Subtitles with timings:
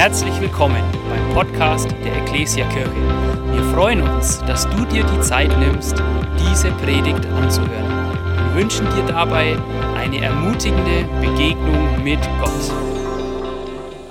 [0.00, 2.90] Herzlich willkommen beim Podcast der Ecclesia Kirche.
[3.52, 5.92] Wir freuen uns, dass du dir die Zeit nimmst,
[6.38, 8.14] diese Predigt anzuhören.
[8.46, 9.58] Wir wünschen dir dabei
[9.96, 12.72] eine ermutigende Begegnung mit Gott.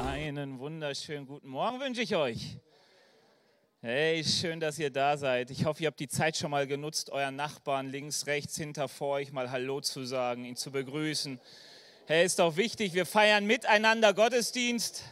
[0.05, 2.59] Einen wunderschönen guten Morgen wünsche ich euch.
[3.81, 5.49] Hey, schön, dass ihr da seid.
[5.49, 9.15] Ich hoffe, ihr habt die Zeit schon mal genutzt, euren Nachbarn links, rechts, hinter, vor
[9.15, 11.39] euch mal Hallo zu sagen, ihn zu begrüßen.
[12.05, 15.03] Hey, ist doch wichtig, wir feiern miteinander Gottesdienst.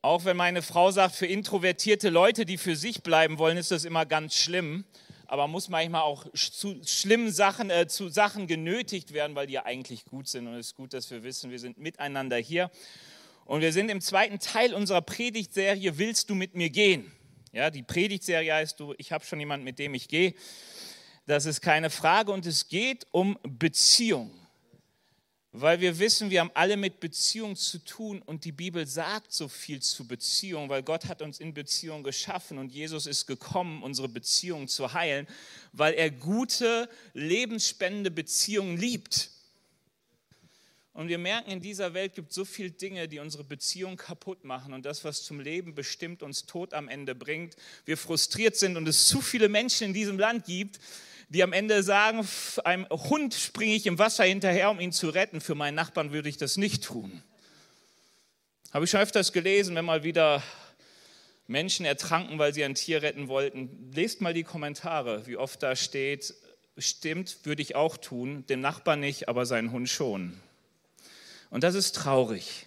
[0.00, 3.84] Auch wenn meine Frau sagt, für introvertierte Leute, die für sich bleiben wollen, ist das
[3.84, 4.84] immer ganz schlimm.
[5.26, 9.64] Aber muss manchmal auch zu schlimmen Sachen, äh, zu Sachen genötigt werden, weil die ja
[9.66, 10.46] eigentlich gut sind.
[10.46, 12.70] Und es ist gut, dass wir wissen, wir sind miteinander hier.
[13.44, 17.10] Und wir sind im zweiten Teil unserer Predigtserie Willst du mit mir gehen?
[17.52, 20.32] Ja, die Predigtserie heißt du, ich habe schon jemanden, mit dem ich gehe.
[21.26, 24.30] Das ist keine Frage und es geht um Beziehung.
[25.52, 29.48] Weil wir wissen, wir haben alle mit Beziehung zu tun und die Bibel sagt so
[29.48, 34.08] viel zu Beziehung, weil Gott hat uns in Beziehung geschaffen und Jesus ist gekommen, unsere
[34.08, 35.26] Beziehung zu heilen,
[35.72, 39.30] weil er gute, lebensspendende Beziehungen liebt.
[40.98, 44.44] Und wir merken, in dieser Welt gibt es so viele Dinge, die unsere Beziehung kaputt
[44.44, 47.56] machen und das, was zum Leben bestimmt, uns Tod am Ende bringt.
[47.86, 50.80] Wir frustriert sind und es zu viele Menschen in diesem Land gibt,
[51.28, 52.26] die am Ende sagen,
[52.64, 55.40] einem Hund springe ich im Wasser hinterher, um ihn zu retten.
[55.40, 57.22] Für meinen Nachbarn würde ich das nicht tun.
[58.72, 60.42] Habe ich schon öfters gelesen, wenn mal wieder
[61.46, 63.90] Menschen ertranken, weil sie ein Tier retten wollten.
[63.94, 66.34] Lest mal die Kommentare, wie oft da steht,
[66.76, 70.38] stimmt, würde ich auch tun, dem Nachbarn nicht, aber seinen Hund schon.
[71.50, 72.66] Und das ist traurig.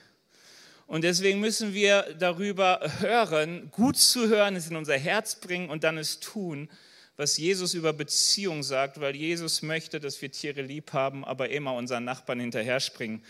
[0.87, 5.83] Und deswegen müssen wir darüber hören, gut zu hören, es in unser Herz bringen und
[5.83, 6.69] dann es tun,
[7.17, 11.73] was Jesus über Beziehung sagt, weil Jesus möchte, dass wir Tiere lieb haben, aber immer
[11.73, 13.23] unseren Nachbarn hinterher springen,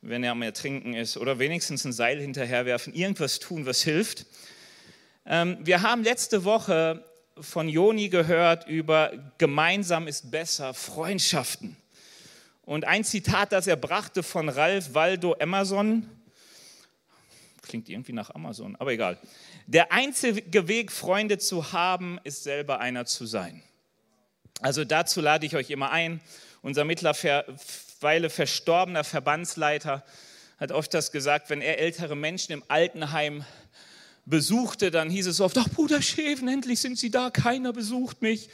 [0.00, 4.26] wenn er am Ertrinken ist, oder wenigstens ein Seil hinterherwerfen, irgendwas tun, was hilft.
[5.26, 7.04] Ähm, wir haben letzte Woche
[7.40, 11.76] von Joni gehört über gemeinsam ist besser, Freundschaften.
[12.62, 16.08] Und ein Zitat, das er brachte von Ralph Waldo Emerson,
[17.62, 19.18] klingt irgendwie nach Amazon, aber egal.
[19.70, 23.62] Der einzige Weg, Freunde zu haben, ist selber einer zu sein.
[24.62, 26.22] Also dazu lade ich euch immer ein.
[26.62, 30.06] Unser mittlerweile verstorbener Verbandsleiter
[30.56, 33.44] hat oft das gesagt, wenn er ältere Menschen im Altenheim
[34.24, 38.48] besuchte, dann hieß es oft, ach Bruder Schäfen, endlich sind Sie da, keiner besucht mich.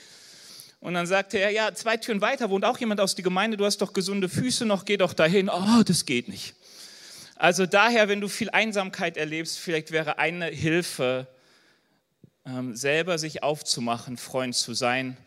[0.81, 3.65] Und dann sagte er, ja, zwei Türen weiter wohnt auch jemand aus der Gemeinde, du
[3.65, 5.49] hast doch gesunde Füße noch, geh doch dahin.
[5.49, 6.57] Oh, das geht nicht.
[7.45, 11.27] Also daher, wenn du viel Einsamkeit erlebst, vielleicht wäre eine Hilfe,
[12.47, 15.19] ähm, selber sich aufzumachen, Freund zu sein.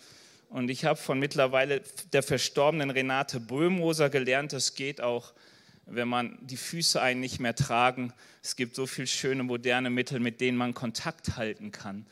[0.49, 1.83] Und ich habe von mittlerweile
[2.13, 5.31] der verstorbenen Renate Böhmoser gelernt, das geht auch,
[5.85, 8.11] wenn man die Füße einen nicht mehr tragen.
[8.41, 12.07] Es gibt so viele schöne moderne Mittel, mit denen man Kontakt halten kann,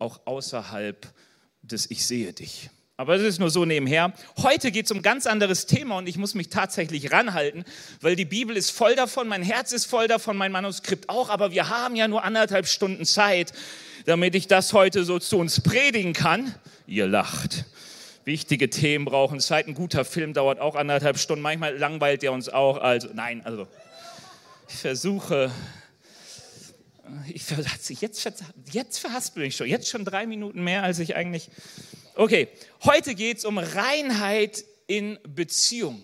[0.00, 1.06] auch außerhalb
[1.62, 2.70] des Ich sehe dich.
[2.96, 4.12] Aber das ist nur so nebenher.
[4.36, 7.64] Heute geht es um ein ganz anderes Thema und ich muss mich tatsächlich ranhalten,
[8.00, 11.50] weil die Bibel ist voll davon, mein Herz ist voll davon, mein Manuskript auch, aber
[11.50, 13.52] wir haben ja nur anderthalb Stunden Zeit,
[14.06, 16.54] damit ich das heute so zu uns predigen kann.
[16.86, 17.64] Ihr lacht.
[18.24, 19.66] Wichtige Themen brauchen Zeit.
[19.66, 21.42] Ein guter Film dauert auch anderthalb Stunden.
[21.42, 22.78] Manchmal langweilt der uns auch.
[22.78, 23.66] Also, nein, also
[24.68, 25.50] ich versuche
[27.28, 31.50] ich, jetzt, jetzt verhaspel ich schon, jetzt schon drei Minuten mehr, als ich eigentlich
[32.16, 32.46] Okay,
[32.84, 36.00] heute geht es um Reinheit in Beziehung.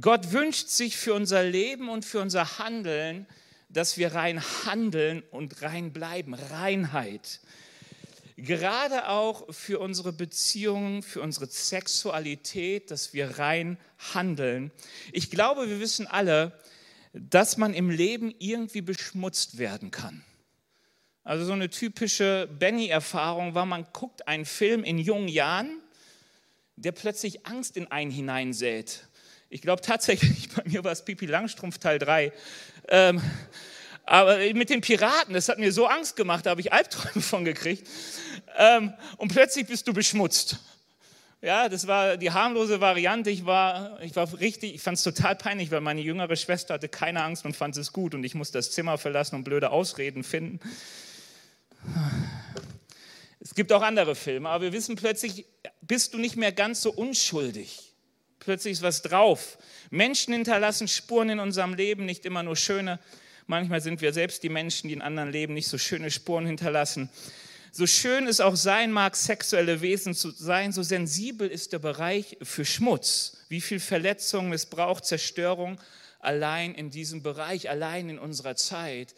[0.00, 3.26] Gott wünscht sich für unser Leben und für unser Handeln,
[3.68, 6.32] dass wir rein handeln und rein bleiben.
[6.32, 7.40] Reinheit.
[8.38, 13.76] Gerade auch für unsere Beziehungen, für unsere Sexualität, dass wir rein
[14.14, 14.70] handeln.
[15.12, 16.58] Ich glaube, wir wissen alle,
[17.12, 20.24] dass man im Leben irgendwie beschmutzt werden kann.
[21.24, 25.70] Also so eine typische Benny-Erfahrung war, man guckt einen Film in jungen Jahren,
[26.76, 29.06] der plötzlich Angst in einen hineinsät.
[29.48, 32.32] Ich glaube tatsächlich, bei mir war es Pipi Langstrumpf Teil 3.
[32.88, 33.20] Ähm,
[34.04, 37.44] aber mit den Piraten, das hat mir so Angst gemacht, da habe ich Albträume von
[37.44, 37.86] gekriegt.
[38.56, 40.58] Ähm, und plötzlich bist du beschmutzt.
[41.42, 43.30] Ja, das war die harmlose Variante.
[43.30, 46.88] Ich war, ich war richtig, ich fand es total peinlich, weil meine jüngere Schwester hatte
[46.88, 50.22] keine Angst und fand es gut und ich musste das Zimmer verlassen und blöde Ausreden
[50.22, 50.60] finden.
[53.40, 55.46] Es gibt auch andere Filme, aber wir wissen plötzlich,
[55.80, 57.94] bist du nicht mehr ganz so unschuldig.
[58.38, 59.56] Plötzlich ist was drauf.
[59.88, 62.98] Menschen hinterlassen Spuren in unserem Leben, nicht immer nur schöne.
[63.46, 67.08] Manchmal sind wir selbst die Menschen, die in anderen Leben nicht so schöne Spuren hinterlassen.
[67.72, 72.36] So schön es auch sein mag, sexuelle Wesen zu sein, so sensibel ist der Bereich
[72.42, 73.36] für Schmutz.
[73.48, 75.80] Wie viel Verletzung, Missbrauch, Zerstörung
[76.18, 79.14] allein in diesem Bereich, allein in unserer Zeit.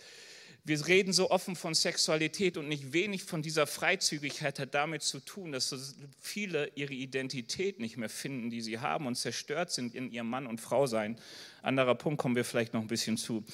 [0.65, 5.19] Wir reden so offen von Sexualität und nicht wenig von dieser Freizügigkeit hat damit zu
[5.19, 5.77] tun, dass so
[6.21, 10.47] viele ihre Identität nicht mehr finden, die sie haben und zerstört sind in ihrem Mann
[10.47, 11.19] und Frau sein.
[11.63, 13.45] Anderer Punkt kommen wir vielleicht noch ein bisschen zu.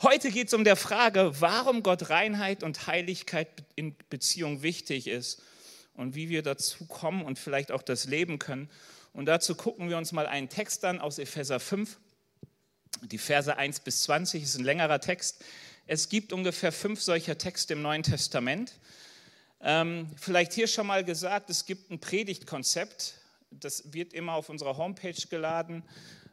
[0.00, 5.42] Heute geht es um der Frage, warum Gott Reinheit und Heiligkeit in Beziehung wichtig ist
[5.92, 8.70] und wie wir dazu kommen und vielleicht auch das leben können.
[9.12, 11.98] Und dazu gucken wir uns mal einen Text an aus Epheser 5.
[13.02, 15.44] Die Verse 1 bis 20 ist ein längerer Text.
[15.86, 18.72] Es gibt ungefähr fünf solcher Texte im Neuen Testament.
[19.60, 23.18] Ähm, vielleicht hier schon mal gesagt, es gibt ein Predigtkonzept,
[23.50, 25.82] das wird immer auf unserer Homepage geladen,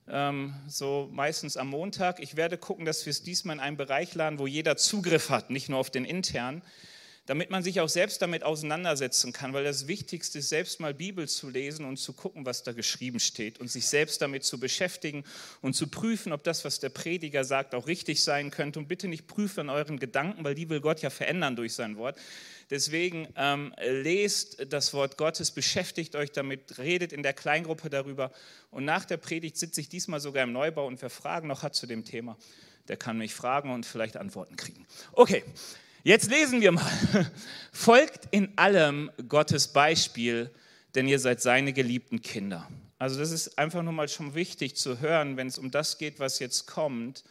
[0.07, 2.21] ähm, so meistens am Montag.
[2.21, 5.50] Ich werde gucken, dass wir es diesmal in einen Bereich laden, wo jeder Zugriff hat,
[5.50, 6.62] nicht nur auf den internen
[7.27, 11.27] damit man sich auch selbst damit auseinandersetzen kann, weil das Wichtigste ist, selbst mal Bibel
[11.27, 15.23] zu lesen und zu gucken, was da geschrieben steht und sich selbst damit zu beschäftigen
[15.62, 18.79] und zu prüfen, ob das, was der Prediger sagt, auch richtig sein könnte.
[18.79, 21.95] Und bitte nicht prüfen an euren Gedanken, weil die will Gott ja verändern durch sein
[21.95, 22.18] Wort.
[22.71, 28.31] Deswegen ähm, lest das Wort Gottes, beschäftigt euch damit, redet in der Kleingruppe darüber.
[28.71, 31.75] Und nach der Predigt sitze ich diesmal sogar im Neubau und wer Fragen noch hat
[31.75, 32.38] zu dem Thema,
[32.88, 34.88] der kann mich fragen und vielleicht Antworten kriegen.
[35.12, 35.44] Okay,
[36.03, 36.92] Jetzt lesen wir mal.
[37.71, 40.50] Folgt in allem Gottes Beispiel,
[40.95, 42.68] denn ihr seid seine geliebten Kinder.
[42.98, 46.19] Also das ist einfach nur mal schon wichtig zu hören, wenn es um das geht,
[46.19, 47.24] was jetzt kommt.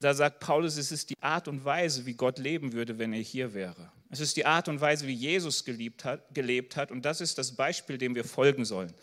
[0.00, 3.20] Da sagt Paulus, es ist die Art und Weise, wie Gott leben würde, wenn er
[3.20, 3.90] hier wäre.
[4.10, 5.64] Es ist die Art und Weise, wie Jesus
[6.04, 8.94] hat, gelebt hat und das ist das Beispiel, dem wir folgen sollen.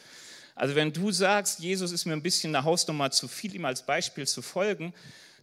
[0.55, 3.85] Also wenn du sagst, Jesus ist mir ein bisschen eine Hausnummer zu viel, ihm als
[3.85, 4.93] Beispiel zu folgen,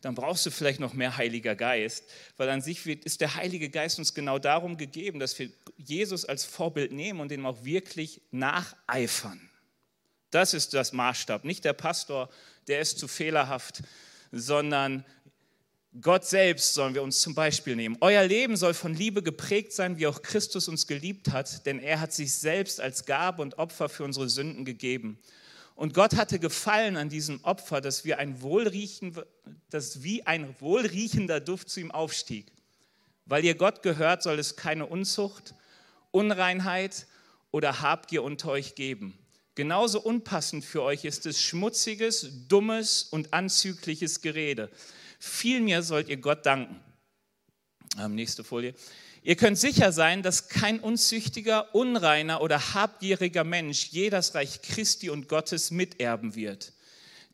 [0.03, 2.05] dann brauchst du vielleicht noch mehr Heiliger Geist,
[2.37, 6.45] weil an sich ist der Heilige Geist uns genau darum gegeben, dass wir Jesus als
[6.45, 9.49] Vorbild nehmen und dem auch wirklich nacheifern.
[10.31, 12.29] Das ist das Maßstab, nicht der Pastor,
[12.67, 13.83] der ist zu fehlerhaft,
[14.33, 15.05] sondern
[16.01, 17.99] Gott selbst sollen wir uns zum Beispiel nehmen.
[18.01, 22.01] Euer Leben soll von Liebe geprägt sein, wie auch Christus uns geliebt hat, denn er
[22.01, 25.19] hat sich selbst als Gabe und Opfer für unsere Sünden gegeben.
[25.83, 29.17] Und Gott hatte gefallen an diesem Opfer, dass, wir ein Wohlriechen,
[29.69, 32.47] dass wie ein wohlriechender Duft zu ihm aufstieg.
[33.27, 35.57] Weil ihr Gott gehört, soll es keine Unzucht,
[36.13, 37.09] Unreinheit
[37.51, 39.19] oder Habgier unter euch geben.
[39.57, 44.71] Genauso unpassend für euch ist es schmutziges, dummes und anzügliches Gerede.
[45.19, 46.79] Vielmehr sollt ihr Gott danken.
[47.99, 48.77] Ähm, nächste Folie.
[49.25, 55.11] Ihr könnt sicher sein, dass kein unzüchtiger, unreiner oder habgieriger Mensch je das Reich Christi
[55.11, 56.73] und Gottes miterben wird.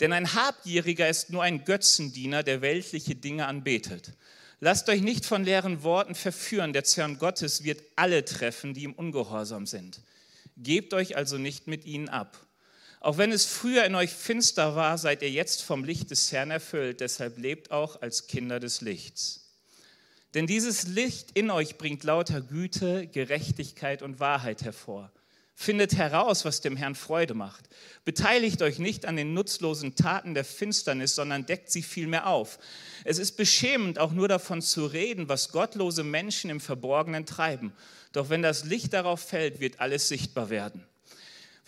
[0.00, 4.12] Denn ein Habgieriger ist nur ein Götzendiener, der weltliche Dinge anbetet.
[4.60, 8.92] Lasst euch nicht von leeren Worten verführen, der Zorn Gottes wird alle treffen, die im
[8.92, 10.00] Ungehorsam sind.
[10.56, 12.44] Gebt euch also nicht mit ihnen ab.
[13.00, 16.50] Auch wenn es früher in euch finster war, seid ihr jetzt vom Licht des Herrn
[16.50, 19.47] erfüllt, deshalb lebt auch als Kinder des Lichts.
[20.34, 25.10] Denn dieses Licht in euch bringt lauter Güte, Gerechtigkeit und Wahrheit hervor.
[25.54, 27.68] Findet heraus, was dem Herrn Freude macht.
[28.04, 32.60] Beteiligt euch nicht an den nutzlosen Taten der Finsternis, sondern deckt sie vielmehr auf.
[33.04, 37.72] Es ist beschämend, auch nur davon zu reden, was gottlose Menschen im Verborgenen treiben.
[38.12, 40.84] Doch wenn das Licht darauf fällt, wird alles sichtbar werden.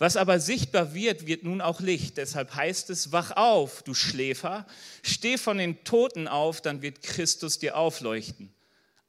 [0.01, 2.17] Was aber sichtbar wird, wird nun auch Licht.
[2.17, 4.65] Deshalb heißt es, wach auf, du Schläfer,
[5.03, 8.51] steh von den Toten auf, dann wird Christus dir aufleuchten.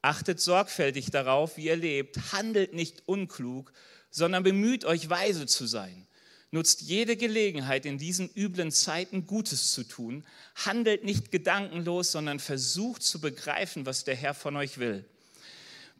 [0.02, 3.72] Achtet sorgfältig darauf, wie ihr lebt, handelt nicht unklug,
[4.10, 6.06] sondern bemüht euch, weise zu sein.
[6.50, 10.26] Nutzt jede Gelegenheit, in diesen üblen Zeiten Gutes zu tun.
[10.56, 15.06] Handelt nicht gedankenlos, sondern versucht zu begreifen, was der Herr von euch will.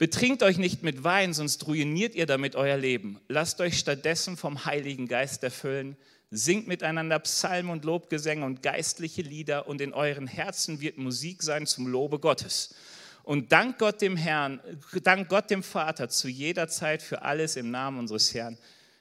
[0.03, 3.21] Betrinkt euch nicht mit Wein, sonst ruiniert ihr damit euer Leben.
[3.29, 5.97] Lasst euch stattdessen vom Heiligen Geist erfüllen.
[6.29, 11.69] Singt miteinander Psalmen und Lobgesänge und geistliche Lieder und in euren Herzen wird Musik sein
[11.69, 12.75] zum Lobe Gottes.
[13.23, 14.61] Und dank Gott dem Herrn,
[15.05, 18.59] dank Gott dem Vater zu jeder Zeit für alles im Namen unseres Herrn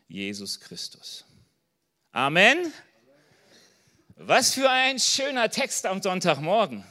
[0.08, 1.26] Jesus Christus.
[2.12, 2.72] Amen.
[4.18, 6.84] Was für ein schöner Text am Sonntagmorgen,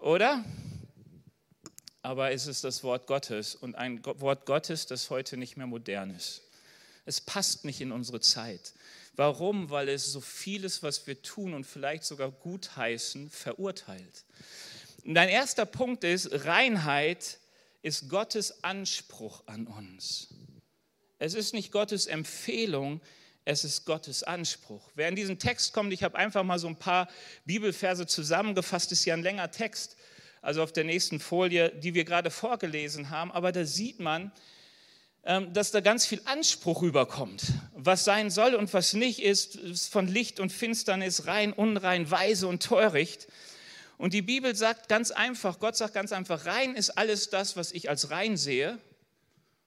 [0.00, 0.44] oder?
[2.06, 6.14] Aber es ist das Wort Gottes und ein Wort Gottes, das heute nicht mehr modern
[6.14, 6.42] ist.
[7.04, 8.74] Es passt nicht in unsere Zeit.
[9.16, 9.70] Warum?
[9.70, 14.24] Weil es so vieles, was wir tun und vielleicht sogar gutheißen, verurteilt.
[15.04, 17.40] Und ein erster Punkt ist, Reinheit
[17.82, 20.28] ist Gottes Anspruch an uns.
[21.18, 23.00] Es ist nicht Gottes Empfehlung,
[23.44, 24.92] es ist Gottes Anspruch.
[24.94, 27.08] Wer in diesen Text kommt, ich habe einfach mal so ein paar
[27.46, 29.96] Bibelverse zusammengefasst, ist ja ein länger Text
[30.46, 33.32] also auf der nächsten Folie, die wir gerade vorgelesen haben.
[33.32, 34.30] Aber da sieht man,
[35.24, 37.42] ähm, dass da ganz viel Anspruch rüberkommt.
[37.74, 42.46] Was sein soll und was nicht ist, ist von Licht und Finsternis, rein, unrein, weise
[42.46, 43.26] und töricht.
[43.98, 47.72] Und die Bibel sagt ganz einfach, Gott sagt ganz einfach, rein ist alles das, was
[47.72, 48.78] ich als rein sehe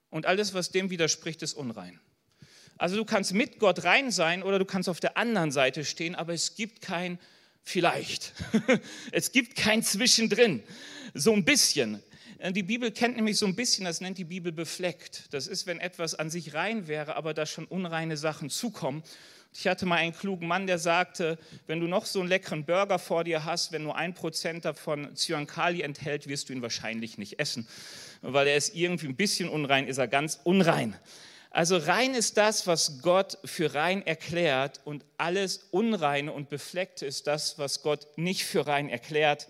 [0.10, 2.00] und alles, was dem widerspricht, ist unrein.
[2.78, 6.16] Also du kannst mit Gott rein sein oder du kannst auf der anderen Seite stehen,
[6.16, 7.20] aber es gibt kein
[7.64, 8.34] vielleicht.
[9.12, 10.64] es gibt kein Zwischendrin.
[11.14, 12.02] So ein bisschen.
[12.40, 15.26] Äh, die Bibel kennt nämlich so ein bisschen, das nennt die Bibel befleckt.
[15.32, 19.04] Das ist, wenn etwas an sich rein wäre, aber da schon unreine Sachen zukommen.
[19.54, 23.00] Ich hatte mal einen klugen Mann, der sagte, wenn du noch so einen leckeren Burger
[23.00, 27.40] vor dir hast, wenn nur ein Prozent davon Cyankali enthält, wirst du ihn wahrscheinlich nicht
[27.40, 27.68] essen,
[28.22, 30.96] weil er ist irgendwie ein bisschen unrein, ist er ganz unrein.
[31.52, 37.26] Also rein ist das, was Gott für rein erklärt und alles Unreine und Befleckte ist
[37.26, 39.48] das, was Gott nicht für rein erklärt.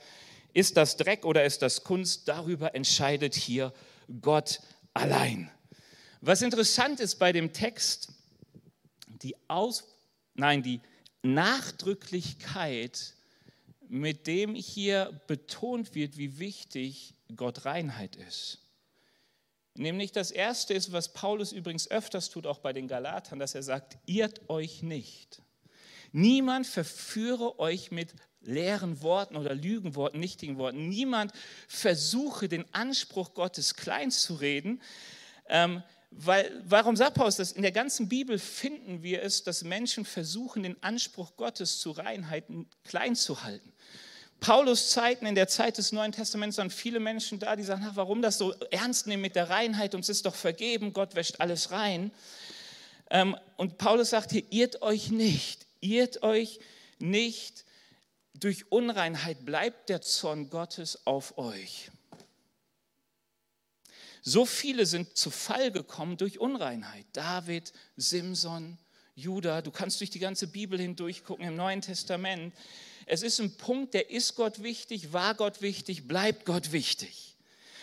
[0.53, 2.27] Ist das Dreck oder ist das Kunst?
[2.27, 3.73] Darüber entscheidet hier
[4.21, 4.61] Gott
[4.93, 5.51] allein.
[6.21, 8.13] Was interessant ist bei dem Text,
[9.21, 9.83] die Aus,
[10.35, 10.81] nein, die
[11.21, 13.13] Nachdrücklichkeit,
[13.89, 18.59] mit dem hier betont wird, wie wichtig Gott Reinheit ist.
[19.79, 23.63] Nämlich das erste ist, was Paulus übrigens öfters tut, auch bei den Galatern, dass er
[23.63, 25.41] sagt, irrt euch nicht.
[26.11, 30.89] Niemand verführe euch mit leeren Worten oder Lügenworten, nichtigen Worten.
[30.89, 31.31] Niemand
[31.69, 34.81] versuche den Anspruch Gottes klein zu reden.
[35.47, 35.81] Ähm,
[36.11, 37.53] weil, warum sagt Paulus das?
[37.53, 42.67] In der ganzen Bibel finden wir es, dass Menschen versuchen, den Anspruch Gottes zu Reinheiten
[42.83, 43.71] klein zu halten.
[44.39, 47.95] Paulus Zeiten, in der Zeit des Neuen Testaments, waren viele Menschen da, die sagen, ach,
[47.95, 51.71] warum das so ernst nehmen mit der Reinheit, uns ist doch vergeben, Gott wäscht alles
[51.71, 52.11] rein.
[53.09, 56.59] Ähm, und Paulus sagt hier, irrt euch nicht, irrt euch
[56.99, 57.65] nicht
[58.39, 61.91] durch Unreinheit bleibt der Zorn Gottes auf euch.
[64.21, 67.05] So viele sind zu Fall gekommen durch Unreinheit.
[67.13, 68.77] David, Simson,
[69.15, 72.53] Judah, du kannst durch die ganze Bibel hindurch gucken im Neuen Testament.
[73.11, 77.35] Es ist ein Punkt, der ist Gott wichtig, war Gott wichtig, bleibt Gott wichtig.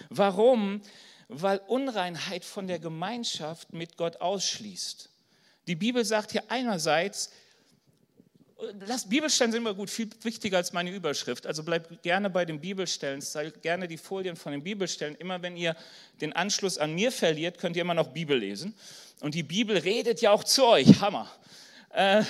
[0.09, 0.81] Warum?
[1.27, 5.09] Weil Unreinheit von der Gemeinschaft mit Gott ausschließt.
[5.67, 7.33] Die Bibel sagt hier einerseits,
[8.87, 11.45] das Bibelstellen sind immer gut, viel wichtiger als meine Überschrift.
[11.45, 15.17] Also bleibt gerne bei den Bibelstellen, zeigt gerne die Folien von den Bibelstellen.
[15.17, 15.75] Immer wenn ihr
[16.21, 18.75] den Anschluss an mir verliert, könnt ihr immer noch Bibel lesen.
[19.19, 21.01] Und die Bibel redet ja auch zu euch.
[21.01, 21.29] Hammer.
[21.91, 22.23] Äh,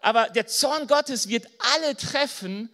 [0.00, 2.70] aber der Zorn Gottes wird alle treffen,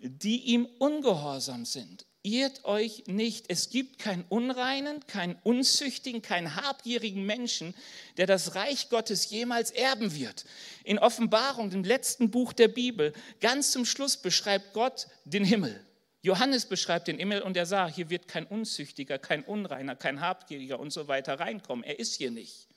[0.00, 7.24] die ihm ungehorsam sind irrt euch nicht, es gibt keinen unreinen, keinen unzüchtigen, keinen habgierigen
[7.26, 7.74] Menschen,
[8.16, 10.44] der das Reich Gottes jemals erben wird.
[10.84, 15.84] In Offenbarung, dem letzten Buch der Bibel, ganz zum Schluss beschreibt Gott den Himmel.
[16.22, 20.78] Johannes beschreibt den Himmel und er sagt, hier wird kein Unzüchtiger, kein Unreiner, kein Habgieriger
[20.78, 21.84] und so weiter reinkommen.
[21.84, 22.68] Er ist hier nicht.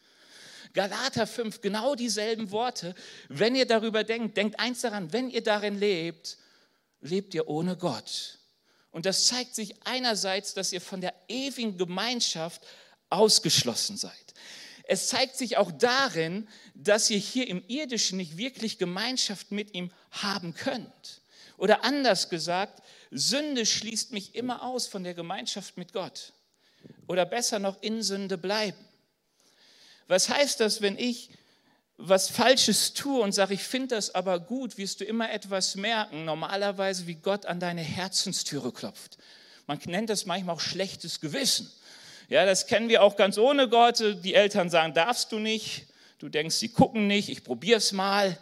[0.76, 2.94] Galater 5, genau dieselben Worte.
[3.30, 6.38] Wenn ihr darüber denkt, denkt eins daran, wenn ihr darin lebt,
[7.02, 8.40] lebt ihr ohne Gott.
[8.92, 12.62] Und das zeigt sich einerseits, dass ihr von der ewigen Gemeinschaft
[13.10, 14.34] ausgeschlossen seid.
[14.88, 19.92] Es zeigt sich auch darin, dass ihr hier im irdischen nicht wirklich Gemeinschaft mit ihm
[20.12, 21.22] haben könnt.
[21.58, 26.34] Oder anders gesagt, Sünde schließt mich immer aus von der Gemeinschaft mit Gott.
[27.08, 28.78] Oder besser noch in Sünde bleiben.
[30.08, 31.30] Was heißt das, wenn ich
[31.98, 36.26] was Falsches tue und sage, ich finde das aber gut, wirst du immer etwas merken,
[36.26, 39.18] normalerweise wie Gott an deine Herzenstüre klopft.
[39.66, 41.72] Man nennt das manchmal auch schlechtes Gewissen.
[42.28, 44.00] Ja, das kennen wir auch ganz ohne Gott.
[44.24, 45.88] Die Eltern sagen, darfst du nicht.
[46.20, 48.38] Du denkst, sie gucken nicht, ich probiere es mal.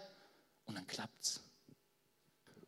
[0.66, 1.42] Und dann klappt's.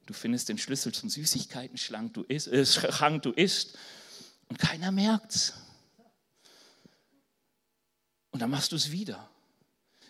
[0.06, 3.78] Du findest den Schlüssel zum Süßigkeiten-Schrank, du isst, äh, Schrank, du isst
[4.50, 5.54] und keiner merkt's.
[8.36, 9.30] Und dann machst du es wieder.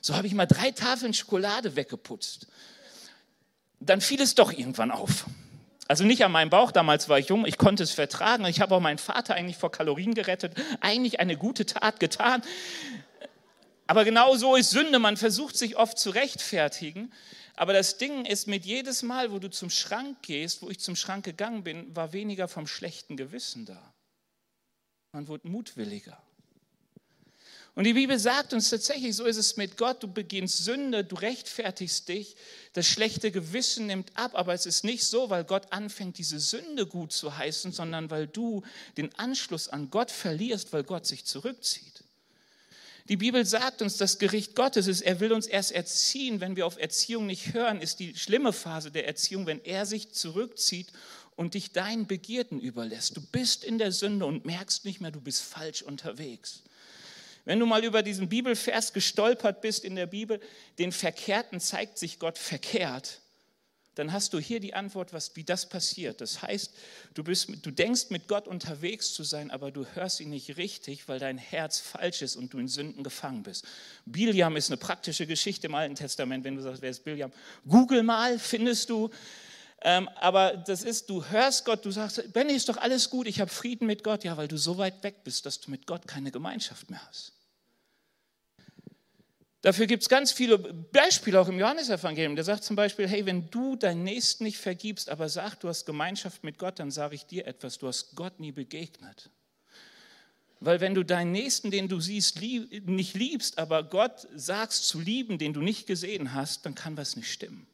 [0.01, 2.47] So habe ich mal drei Tafeln Schokolade weggeputzt.
[3.79, 5.27] Dann fiel es doch irgendwann auf.
[5.87, 8.43] Also nicht an meinem Bauch, damals war ich jung, ich konnte es vertragen.
[8.45, 12.41] Ich habe auch meinen Vater eigentlich vor Kalorien gerettet, eigentlich eine gute Tat getan.
[13.85, 17.13] Aber genau so ist Sünde, man versucht sich oft zu rechtfertigen.
[17.55, 20.95] Aber das Ding ist, mit jedes Mal, wo du zum Schrank gehst, wo ich zum
[20.95, 23.93] Schrank gegangen bin, war weniger vom schlechten Gewissen da.
[25.11, 26.24] Man wurde mutwilliger.
[27.75, 31.15] Und die Bibel sagt uns tatsächlich, so ist es mit Gott, du beginnst Sünde, du
[31.15, 32.37] rechtfertigst dich,
[32.71, 36.85] das schlechte Gewissen nimmt ab, aber es ist nicht so, weil Gott anfängt, diese Sünde
[36.85, 38.63] gut zu heißen, sondern weil du
[38.95, 42.05] den Anschluss an Gott verlierst, weil Gott sich zurückzieht.
[43.09, 46.39] Die Bibel sagt uns, das Gericht Gottes ist, er will uns erst erziehen.
[46.39, 50.13] Wenn wir auf Erziehung nicht hören, ist die schlimme Phase der Erziehung, wenn er sich
[50.13, 50.87] zurückzieht
[51.35, 53.15] und dich deinen Begierden überlässt.
[53.15, 56.63] Du bist in der Sünde und merkst nicht mehr, du bist falsch unterwegs.
[57.45, 60.39] Wenn du mal über diesen Bibelvers gestolpert bist in der Bibel,
[60.79, 63.21] den Verkehrten zeigt sich Gott verkehrt,
[63.95, 66.19] dann hast du hier die Antwort, was, wie das passiert.
[66.19, 66.73] Das heißt,
[67.13, 71.07] du, bist, du denkst mit Gott unterwegs zu sein, aber du hörst ihn nicht richtig,
[71.07, 73.65] weil dein Herz falsch ist und du in Sünden gefangen bist.
[74.05, 77.31] Biliam ist eine praktische Geschichte im Alten Testament, wenn du sagst, wer ist Biliam?
[77.65, 79.09] Google mal, findest du.
[79.87, 83.39] Ähm, aber das ist, du hörst Gott, du sagst, Benny, ist doch alles gut, ich
[83.39, 84.23] habe Frieden mit Gott.
[84.23, 87.33] Ja, weil du so weit weg bist, dass du mit Gott keine Gemeinschaft mehr hast.
[89.61, 92.35] Dafür gibt es ganz viele Beispiele auch im Johannesevangelium.
[92.35, 95.85] Der sagt zum Beispiel, hey, wenn du deinen Nächsten nicht vergibst, aber sagst, du hast
[95.85, 99.29] Gemeinschaft mit Gott, dann sage ich dir etwas, du hast Gott nie begegnet.
[100.61, 104.99] Weil wenn du deinen Nächsten, den du siehst, lieb, nicht liebst, aber Gott sagst zu
[104.99, 107.67] lieben, den du nicht gesehen hast, dann kann was nicht stimmen.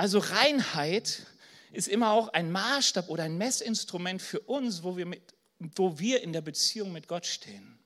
[0.00, 1.26] Also Reinheit
[1.72, 5.20] ist immer auch ein Maßstab oder ein Messinstrument für uns, wo wir, mit,
[5.58, 7.76] wo wir in der Beziehung mit Gott stehen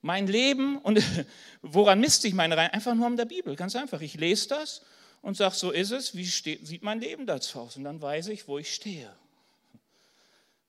[0.00, 0.98] mein Leben und
[1.62, 2.70] woran misst sich meine Rein?
[2.70, 4.00] Einfach nur um der Bibel, ganz einfach.
[4.00, 4.80] Ich lese das
[5.20, 7.76] und sage, so ist es, wie steht, sieht mein Leben dazu aus?
[7.76, 9.14] Und dann weiß ich, wo ich stehe.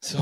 [0.02, 0.20] So.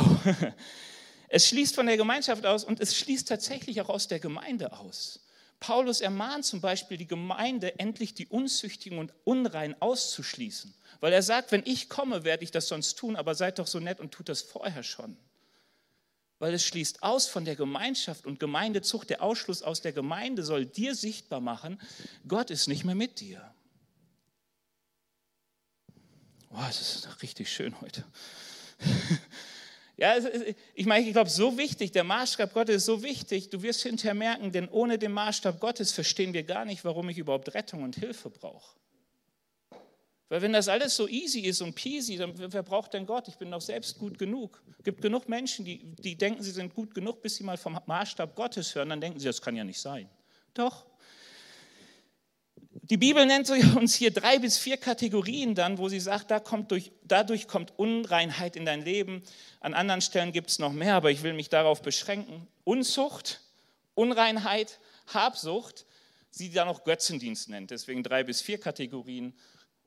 [1.27, 5.21] Es schließt von der Gemeinschaft aus und es schließt tatsächlich auch aus der Gemeinde aus.
[5.61, 10.73] Paulus ermahnt zum Beispiel die Gemeinde, endlich die Unzüchtigen und Unrein auszuschließen.
[10.99, 13.79] Weil er sagt, wenn ich komme, werde ich das sonst tun, aber seid doch so
[13.79, 15.15] nett und tut das vorher schon
[16.41, 19.11] weil es schließt aus von der Gemeinschaft und Gemeindezucht.
[19.11, 21.79] Der Ausschluss aus der Gemeinde soll dir sichtbar machen,
[22.27, 23.53] Gott ist nicht mehr mit dir.
[26.49, 28.03] Oh, das ist richtig schön heute.
[30.01, 30.15] ja,
[30.73, 34.15] ich meine, ich glaube, so wichtig, der Maßstab Gottes ist so wichtig, du wirst hinterher
[34.15, 37.95] merken, denn ohne den Maßstab Gottes verstehen wir gar nicht, warum ich überhaupt Rettung und
[37.97, 38.79] Hilfe brauche.
[40.27, 43.27] Weil wenn das alles so easy ist und peasy, dann wer braucht denn Gott?
[43.27, 44.63] Ich bin doch selbst gut genug.
[44.79, 47.79] Es gibt genug Menschen, die, die denken, sie sind gut genug, bis sie mal vom
[47.85, 50.09] Maßstab Gottes hören, dann denken sie, das kann ja nicht sein.
[50.55, 50.87] Doch.
[52.91, 56.71] Die Bibel nennt uns hier drei bis vier Kategorien dann, wo sie sagt, da kommt
[56.71, 59.23] durch, dadurch kommt Unreinheit in dein Leben.
[59.61, 62.45] An anderen Stellen gibt es noch mehr, aber ich will mich darauf beschränken.
[62.65, 63.39] Unzucht,
[63.95, 65.85] Unreinheit, Habsucht,
[66.31, 67.71] sie dann auch Götzendienst nennt.
[67.71, 69.33] Deswegen drei bis vier Kategorien.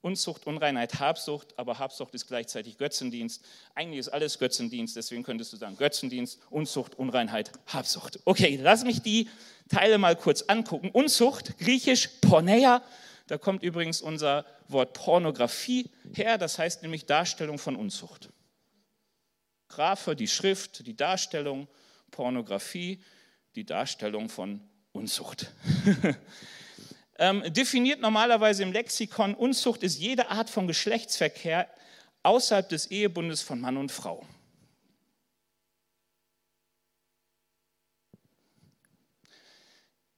[0.04, 3.42] Unzucht, Unreinheit, Habsucht, aber Habsucht ist gleichzeitig Götzendienst.
[3.74, 8.20] Eigentlich ist alles Götzendienst, deswegen könntest du sagen Götzendienst, Unzucht, Unreinheit, Habsucht.
[8.26, 9.30] Okay, lass mich die
[9.70, 10.90] Teile mal kurz angucken.
[10.90, 12.82] Unzucht, griechisch Porneia,
[13.28, 18.28] da kommt übrigens unser Wort Pornografie her, das heißt nämlich Darstellung von Unzucht.
[19.68, 21.66] Graphe, die Schrift, die Darstellung,
[22.10, 23.02] Pornografie,
[23.54, 24.60] die Darstellung von
[24.92, 25.50] Unzucht.
[27.18, 31.68] ähm, definiert normalerweise im Lexikon, Unzucht ist jede Art von Geschlechtsverkehr
[32.22, 34.26] außerhalb des Ehebundes von Mann und Frau.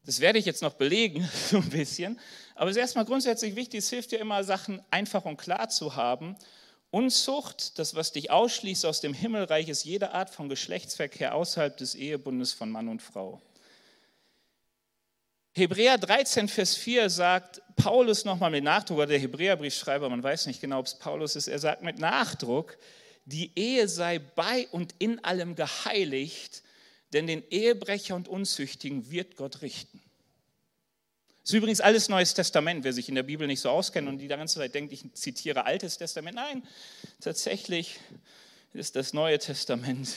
[0.07, 2.19] Das werde ich jetzt noch belegen, so ein bisschen.
[2.55, 5.97] Aber es ist erstmal grundsätzlich wichtig, es hilft dir immer, Sachen einfach und klar zu
[5.97, 6.37] haben.
[6.91, 11.95] Unzucht, das, was dich ausschließt aus dem Himmelreich, ist jede Art von Geschlechtsverkehr außerhalb des
[11.97, 13.43] Ehebundes von Mann und Frau.
[15.57, 20.61] Hebräer 13, Vers 4 sagt Paulus nochmal mit Nachdruck, oder der Hebräerbriefschreiber, man weiß nicht
[20.61, 22.77] genau, ob es Paulus ist, er sagt mit Nachdruck,
[23.25, 26.63] die Ehe sei bei und in allem geheiligt,
[27.15, 30.03] denn den Ehebrecher und Unzüchtigen wird Gott richten.
[31.41, 34.19] Das ist übrigens alles Neues Testament, wer sich in der Bibel nicht so auskennt und
[34.19, 36.37] die ganze Zeit denkt, ich zitiere Altes Testament.
[36.37, 36.69] Nein,
[37.19, 37.99] tatsächlich
[38.75, 40.11] ist das Neue Testament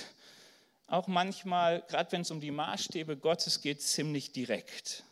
[0.88, 5.06] auch manchmal, gerade wenn es um die Maßstäbe Gottes geht, ziemlich direkt.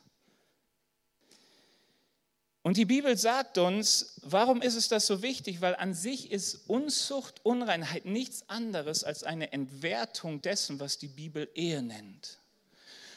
[2.63, 5.61] Und die Bibel sagt uns, warum ist es das so wichtig?
[5.61, 11.49] Weil an sich ist Unzucht, Unreinheit nichts anderes als eine Entwertung dessen, was die Bibel
[11.55, 12.39] Ehe nennt.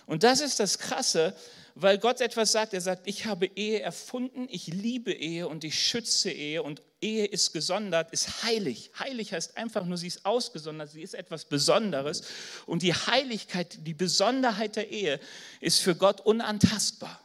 [0.06, 1.34] Und das ist das Krasse,
[1.74, 2.74] weil Gott etwas sagt.
[2.74, 7.26] Er sagt, ich habe Ehe erfunden, ich liebe Ehe und ich schütze Ehe und Ehe
[7.26, 8.90] ist gesondert, ist heilig.
[8.98, 12.22] Heilig heißt einfach nur, sie ist ausgesondert, sie ist etwas Besonderes.
[12.66, 15.20] Und die Heiligkeit, die Besonderheit der Ehe
[15.60, 17.20] ist für Gott unantastbar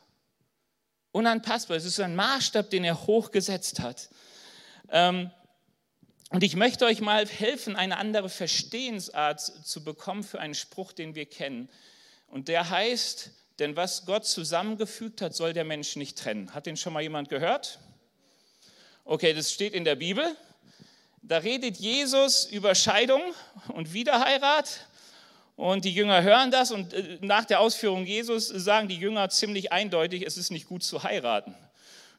[1.16, 1.78] unanpassbar.
[1.78, 4.10] Es ist ein Maßstab, den er hochgesetzt hat.
[4.90, 5.32] Ähm,
[6.30, 11.16] und ich möchte euch mal helfen, eine andere Verstehensart zu bekommen für einen Spruch, den
[11.16, 11.70] wir kennen.
[12.28, 16.54] Und der heißt, denn was Gott zusammengefügt hat, soll der Mensch nicht trennen.
[16.54, 17.80] Hat den schon mal jemand gehört?
[19.06, 20.36] Okay, das steht in der Bibel.
[21.22, 23.22] Da redet Jesus über Scheidung
[23.70, 24.88] und Wiederheirat
[25.56, 29.72] und die Jünger hören das und äh, nach der Ausführung Jesus sagen die Jünger ziemlich
[29.72, 31.56] eindeutig, es ist nicht gut zu heiraten.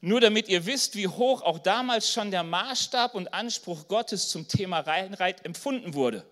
[0.00, 4.46] Nur damit ihr wisst, wie hoch auch damals schon der Maßstab und Anspruch Gottes zum
[4.46, 6.24] Thema Reinheit empfunden wurde.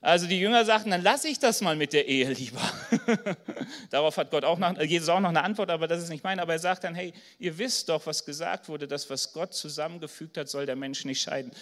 [0.00, 2.60] Also die Jünger sagten, dann lasse ich das mal mit der Ehe lieber.
[3.90, 6.38] Darauf hat Gott auch noch, Jesus auch noch eine Antwort, aber das ist nicht mein.
[6.40, 10.36] Aber er sagt dann, hey, ihr wisst doch, was gesagt wurde, das, was Gott zusammengefügt
[10.36, 11.52] hat, soll der Mensch nicht scheiden.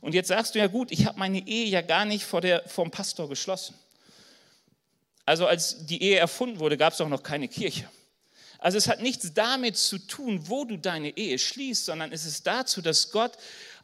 [0.00, 2.62] Und jetzt sagst du ja gut, ich habe meine Ehe ja gar nicht vor, der,
[2.68, 3.74] vor dem Pastor geschlossen.
[5.30, 7.88] Also als die Ehe erfunden wurde, gab es doch noch keine Kirche.
[8.58, 12.48] Also es hat nichts damit zu tun, wo du deine Ehe schließt, sondern es ist
[12.48, 13.38] dazu, dass Gott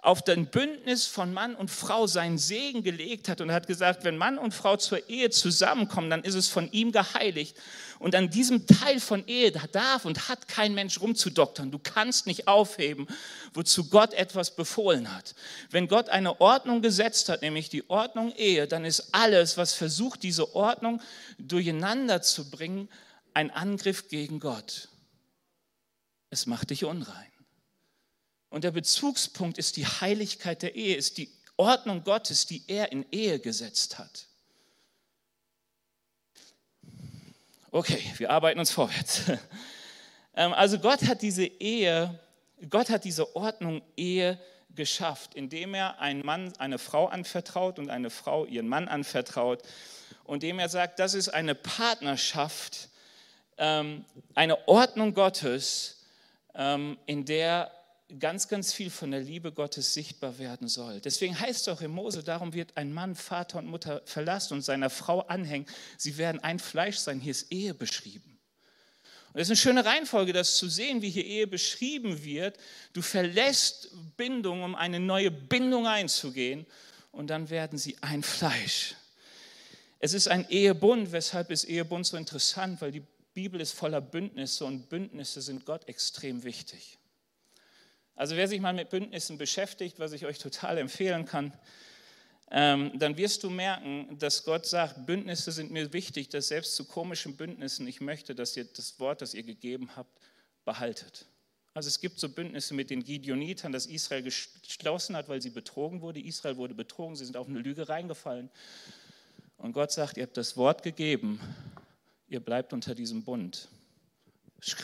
[0.07, 4.17] auf den Bündnis von Mann und Frau seinen Segen gelegt hat und hat gesagt, wenn
[4.17, 7.57] Mann und Frau zur Ehe zusammenkommen, dann ist es von ihm geheiligt.
[7.99, 11.73] Und an diesem Teil von Ehe darf und hat kein Mensch rumzudoktern.
[11.73, 13.09] Du kannst nicht aufheben,
[13.53, 15.35] wozu Gott etwas befohlen hat.
[15.71, 20.23] Wenn Gott eine Ordnung gesetzt hat, nämlich die Ordnung Ehe, dann ist alles, was versucht,
[20.23, 21.03] diese Ordnung
[21.39, 22.89] durcheinander zu bringen,
[23.35, 24.89] ein Angriff gegen Gott.
[26.31, 27.36] Es macht dich unrein.
[28.57, 33.05] Und der Bezugspunkt ist die Heiligkeit der Ehe, ist die Ordnung Gottes, die er in
[33.13, 34.29] Ehe gesetzt hat.
[37.71, 39.25] Okay, wir arbeiten uns vorwärts.
[40.39, 42.19] Ähm, also Gott hat diese Ehe,
[42.69, 44.39] Gott hat diese Ordnung Ehe
[44.75, 49.63] geschafft, indem er einen Mann eine Frau anvertraut und eine Frau ihren Mann anvertraut
[50.25, 52.91] und indem er sagt, das ist eine Partnerschaft,
[53.57, 56.03] ähm, eine Ordnung Gottes,
[56.55, 57.71] ähm, in der
[58.19, 61.01] ganz, ganz viel von der Liebe Gottes sichtbar werden soll.
[61.01, 64.63] Deswegen heißt es auch in Mose, darum wird ein Mann Vater und Mutter verlassen und
[64.63, 65.67] seiner Frau anhängen.
[65.97, 67.21] Sie werden ein Fleisch sein.
[67.21, 68.39] Hier ist Ehe beschrieben.
[69.33, 72.59] Und es ist eine schöne Reihenfolge, das zu sehen, wie hier Ehe beschrieben wird.
[72.93, 76.65] Du verlässt Bindung, um eine neue Bindung einzugehen
[77.13, 78.95] und dann werden sie ein Fleisch.
[79.99, 81.13] Es ist ein Ehebund.
[81.13, 82.81] Weshalb ist Ehebund so interessant?
[82.81, 83.03] Weil die
[83.35, 86.99] Bibel ist voller Bündnisse und Bündnisse sind Gott extrem wichtig.
[88.17, 91.53] Also wer sich mal mit Bündnissen beschäftigt, was ich euch total empfehlen kann,
[92.51, 96.85] ähm, dann wirst du merken, dass Gott sagt, Bündnisse sind mir wichtig, dass selbst zu
[96.85, 100.19] komischen Bündnissen ich möchte, dass ihr das Wort, das ihr gegeben habt,
[100.65, 101.27] behaltet.
[101.75, 106.01] Also es gibt so Bündnisse mit den Gideonitern, das Israel geschlossen hat, weil sie betrogen
[106.01, 106.21] wurde.
[106.21, 108.49] Israel wurde betrogen, sie sind auf eine Lüge reingefallen.
[109.59, 111.41] Und Gott sagt, ihr habt das Wort gegeben,
[112.29, 113.69] ihr bleibt unter diesem Bund.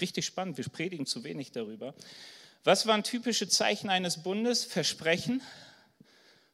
[0.00, 1.94] Richtig spannend, wir predigen zu wenig darüber.
[2.64, 4.64] Was waren typische Zeichen eines Bundes?
[4.64, 5.42] Versprechen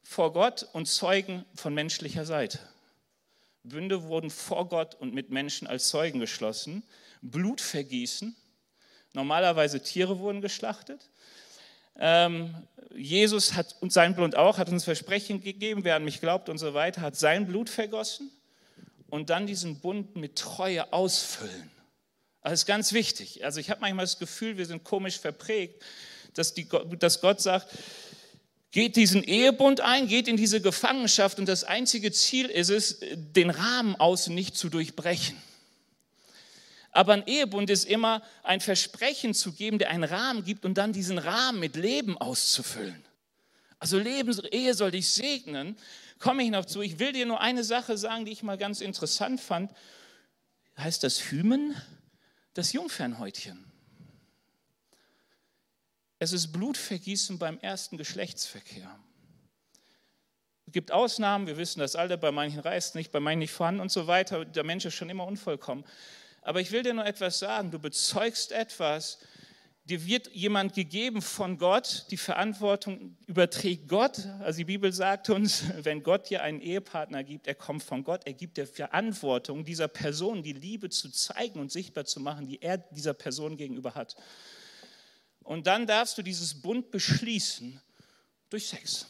[0.03, 2.59] vor Gott und Zeugen von menschlicher Seite.
[3.63, 6.83] Bünde wurden vor Gott und mit Menschen als Zeugen geschlossen.
[7.21, 8.35] Blutvergießen.
[9.13, 11.11] Normalerweise Tiere wurden geschlachtet.
[11.97, 12.55] Ähm,
[12.95, 16.57] Jesus hat und sein Blut auch, hat uns Versprechen gegeben, wer an mich glaubt und
[16.57, 18.31] so weiter, hat sein Blut vergossen
[19.11, 21.71] und dann diesen Bund mit Treue ausfüllen.
[22.43, 23.45] Das ist ganz wichtig.
[23.45, 25.83] Also ich habe manchmal das Gefühl, wir sind komisch verprägt,
[26.35, 27.69] dass, die, dass Gott sagt,
[28.71, 33.51] geht diesen Ehebund ein, geht in diese Gefangenschaft und das einzige Ziel ist es, den
[33.51, 35.37] Rahmen außen nicht zu durchbrechen.
[36.91, 40.93] Aber ein Ehebund ist immer ein Versprechen zu geben, der einen Rahmen gibt und dann
[40.93, 43.05] diesen Rahmen mit Leben auszufüllen.
[43.79, 45.77] Also Lebens Ehe soll dich segnen,
[46.19, 46.81] komme ich noch zu.
[46.81, 49.71] Ich will dir nur eine Sache sagen, die ich mal ganz interessant fand.
[50.77, 51.77] Heißt das Hymen?
[52.59, 53.71] Das Jungfernhäutchen.
[56.19, 58.99] Es ist Blutvergießen beim ersten Geschlechtsverkehr.
[60.67, 63.81] Es gibt Ausnahmen, wir wissen das alle, bei manchen reißt nicht, bei manchen nicht vorhanden
[63.81, 64.45] und so weiter.
[64.45, 65.85] Der Mensch ist schon immer unvollkommen.
[66.43, 69.21] Aber ich will dir nur etwas sagen, du bezeugst etwas,
[69.89, 74.27] dir wird jemand gegeben von Gott, die Verantwortung überträgt Gott.
[74.41, 78.27] Also die Bibel sagt uns, wenn Gott dir einen Ehepartner gibt, er kommt von Gott,
[78.27, 82.61] er gibt dir Verantwortung, dieser Person die Liebe zu zeigen und sichtbar zu machen, die
[82.61, 84.17] er dieser Person gegenüber hat.
[85.43, 87.81] Und dann darfst du dieses Bund beschließen
[88.51, 89.07] durch Sex.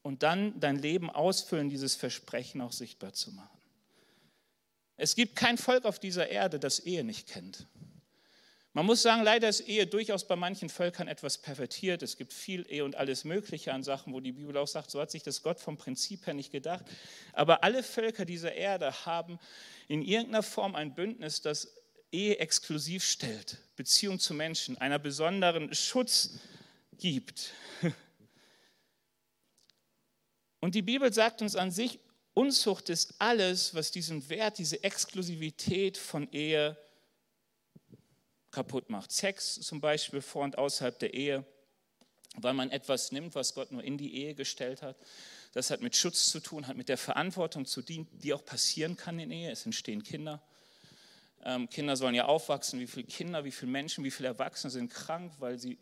[0.00, 3.58] Und dann dein Leben ausfüllen, dieses Versprechen auch sichtbar zu machen.
[4.96, 7.66] Es gibt kein Volk auf dieser Erde, das Ehe nicht kennt.
[8.78, 12.00] Man muss sagen, leider ist Ehe durchaus bei manchen Völkern etwas pervertiert.
[12.04, 15.00] Es gibt viel Ehe und alles Mögliche an Sachen, wo die Bibel auch sagt, so
[15.00, 16.84] hat sich das Gott vom Prinzip her nicht gedacht.
[17.32, 19.40] Aber alle Völker dieser Erde haben
[19.88, 21.74] in irgendeiner Form ein Bündnis, das
[22.12, 26.38] Ehe exklusiv stellt, Beziehung zu Menschen, einer besonderen Schutz
[26.98, 27.54] gibt.
[30.60, 31.98] Und die Bibel sagt uns an sich,
[32.32, 36.76] Unzucht ist alles, was diesen Wert, diese Exklusivität von Ehe
[38.50, 39.12] kaputt macht.
[39.12, 41.44] Sex zum Beispiel vor und außerhalb der Ehe,
[42.36, 44.96] weil man etwas nimmt, was Gott nur in die Ehe gestellt hat.
[45.52, 48.96] Das hat mit Schutz zu tun, hat mit der Verantwortung zu tun, die auch passieren
[48.96, 49.50] kann in Ehe.
[49.50, 50.42] Es entstehen Kinder.
[51.44, 52.80] Ähm, Kinder sollen ja aufwachsen.
[52.80, 55.78] Wie viele Kinder, wie viele Menschen, wie viele Erwachsene sind krank, weil sie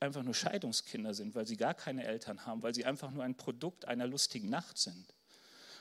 [0.00, 3.36] einfach nur Scheidungskinder sind, weil sie gar keine Eltern haben, weil sie einfach nur ein
[3.36, 5.14] Produkt einer lustigen Nacht sind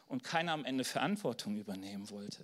[0.08, 2.44] und keiner am Ende Verantwortung übernehmen wollte.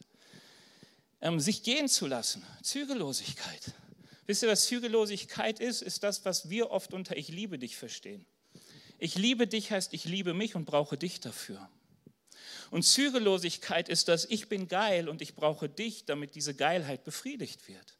[1.23, 3.71] Ähm, sich gehen zu lassen, Zügellosigkeit.
[4.25, 5.81] Wisst ihr, was Zügellosigkeit ist?
[5.81, 8.25] Ist das, was wir oft unter Ich liebe dich verstehen.
[8.99, 11.69] Ich liebe dich heißt, ich liebe mich und brauche dich dafür.
[12.71, 17.69] Und Zügellosigkeit ist das, ich bin geil und ich brauche dich, damit diese Geilheit befriedigt
[17.69, 17.97] wird.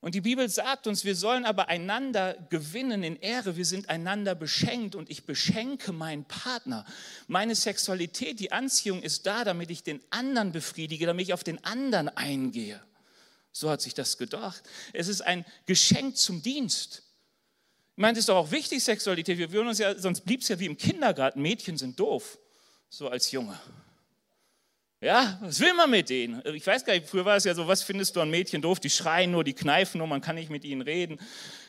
[0.00, 4.34] Und die Bibel sagt uns, wir sollen aber einander gewinnen in Ehre, wir sind einander
[4.34, 6.84] beschenkt und ich beschenke meinen Partner.
[7.26, 11.64] Meine Sexualität, die Anziehung ist da, damit ich den anderen befriedige, damit ich auf den
[11.64, 12.80] anderen eingehe.
[13.52, 14.62] So hat sich das gedacht.
[14.92, 17.02] Es ist ein Geschenk zum Dienst.
[17.96, 19.38] Ich meine, es ist doch auch wichtig, Sexualität.
[19.38, 21.40] Wir würden uns ja, sonst blieb es ja wie im Kindergarten.
[21.40, 22.38] Mädchen sind doof,
[22.90, 23.58] so als Junge.
[25.00, 26.42] Ja, was will man mit denen?
[26.54, 28.80] Ich weiß gar nicht, früher war es ja so, was findest du an Mädchen doof?
[28.80, 31.18] Die schreien nur, die kneifen nur, man kann nicht mit ihnen reden.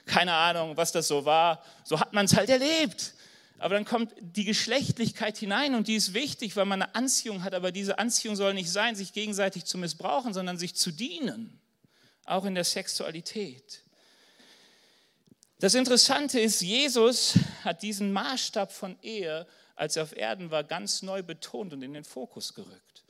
[0.06, 1.62] Keine Ahnung, was das so war.
[1.84, 3.14] So hat man es halt erlebt.
[3.60, 7.54] Aber dann kommt die Geschlechtlichkeit hinein und die ist wichtig, weil man eine Anziehung hat.
[7.54, 11.60] Aber diese Anziehung soll nicht sein, sich gegenseitig zu missbrauchen, sondern sich zu dienen.
[12.26, 13.84] Auch in der Sexualität.
[15.60, 21.02] Das Interessante ist, Jesus hat diesen Maßstab von Ehe, als er auf Erden war, ganz
[21.02, 23.04] neu betont und in den Fokus gerückt.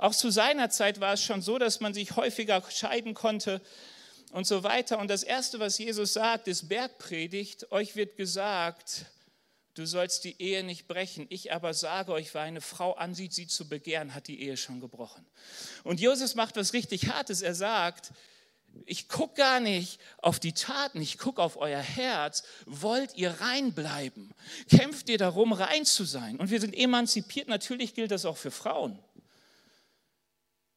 [0.00, 3.60] Auch zu seiner Zeit war es schon so, dass man sich häufiger scheiden konnte
[4.32, 4.98] und so weiter.
[4.98, 7.70] Und das Erste, was Jesus sagt, ist Bergpredigt.
[7.70, 9.04] Euch wird gesagt,
[9.74, 11.26] du sollst die Ehe nicht brechen.
[11.28, 14.80] Ich aber sage euch, wer eine Frau ansieht, sie zu begehren, hat die Ehe schon
[14.80, 15.26] gebrochen.
[15.84, 17.42] Und Jesus macht was richtig Hartes.
[17.42, 18.12] Er sagt,
[18.86, 22.42] ich gucke gar nicht auf die Taten, ich gucke auf euer Herz.
[22.64, 24.32] Wollt ihr rein bleiben?
[24.70, 26.36] Kämpft ihr darum, rein zu sein?
[26.36, 28.98] Und wir sind emanzipiert, natürlich gilt das auch für Frauen.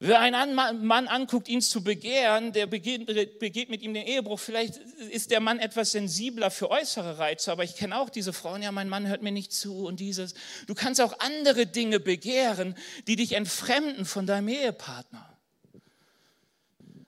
[0.06, 3.06] Wer einen Mann anguckt, ihn zu begehren, der begeht,
[3.39, 4.38] begeht, mit ihm den Ehebruch.
[4.38, 4.76] Vielleicht
[5.10, 8.74] ist der Mann etwas sensibler für äußere Reize, aber ich kenne auch diese Frauen, ja,
[8.74, 10.34] mein Mann hört mir nicht zu und dieses.
[10.68, 12.76] Du kannst auch andere Dinge begehren,
[13.08, 15.38] die dich entfremden von deinem Ehepartner.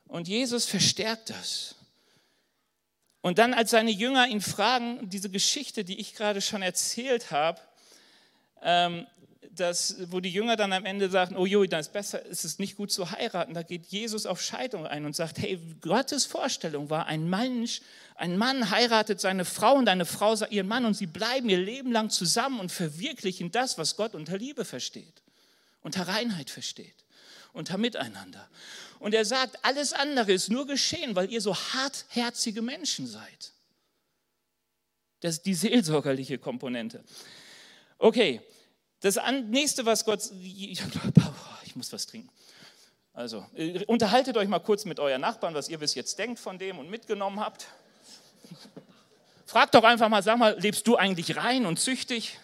[0.08, 1.76] Und Jesus verstärkt das.
[3.20, 7.60] Und dann, als seine Jünger ihn fragen, diese Geschichte, die ich gerade schon erzählt habe,
[8.62, 9.06] ähm,
[9.60, 12.60] dass, wo die Jünger dann am Ende sagen, oh Jui, dann ist besser, ist es
[12.60, 13.54] nicht gut zu heiraten.
[13.54, 17.82] Da geht Jesus auf Scheidung ein und sagt, hey, Gottes Vorstellung war, ein Mensch,
[18.16, 21.92] ein Mann heiratet seine Frau und eine Frau ihren Mann und sie bleiben ihr Leben
[21.92, 25.22] lang zusammen und verwirklichen das, was Gott unter Liebe versteht,
[25.82, 27.06] unter Reinheit versteht,
[27.54, 28.50] unter Miteinander.
[29.00, 33.54] Und er sagt, alles andere ist nur geschehen, weil ihr so hartherzige Menschen seid.
[35.20, 37.04] Das ist die seelsorgerliche Komponente.
[37.98, 38.42] Okay,
[39.06, 40.22] das nächste, was Gott.
[41.66, 42.30] Ich muss was trinken.
[43.12, 46.58] Also, äh, unterhaltet euch mal kurz mit euren Nachbarn, was ihr bis jetzt denkt von
[46.58, 47.68] dem und mitgenommen habt.
[49.46, 52.40] Fragt doch einfach mal, sag mal, lebst du eigentlich rein und züchtig?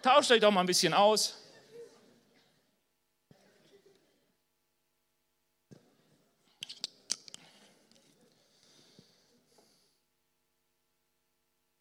[0.00, 1.34] Tauscht euch doch mal ein bisschen aus.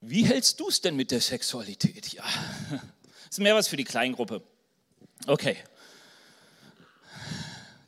[0.01, 2.11] Wie hältst du es denn mit der Sexualität?
[2.11, 2.25] Ja.
[3.35, 4.41] Ist mehr was für die Kleingruppe.
[5.27, 5.57] Okay.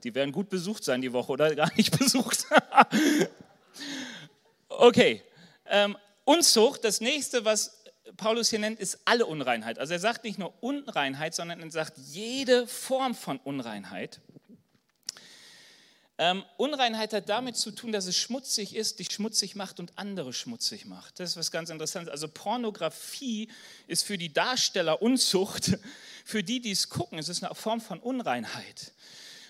[0.03, 2.43] Die werden gut besucht sein die Woche oder gar nicht besucht.
[4.67, 5.23] okay.
[5.65, 7.81] Ähm, Unzucht, das nächste, was
[8.17, 9.79] Paulus hier nennt, ist alle Unreinheit.
[9.79, 14.19] Also er sagt nicht nur Unreinheit, sondern er sagt jede Form von Unreinheit.
[16.19, 20.33] Ähm, Unreinheit hat damit zu tun, dass es schmutzig ist, dich schmutzig macht und andere
[20.33, 21.19] schmutzig macht.
[21.19, 22.11] Das ist was ganz Interessantes.
[22.11, 23.49] Also Pornografie
[23.85, 25.77] ist für die Darsteller Unzucht,
[26.25, 28.93] für die, die es gucken, es ist eine Form von Unreinheit,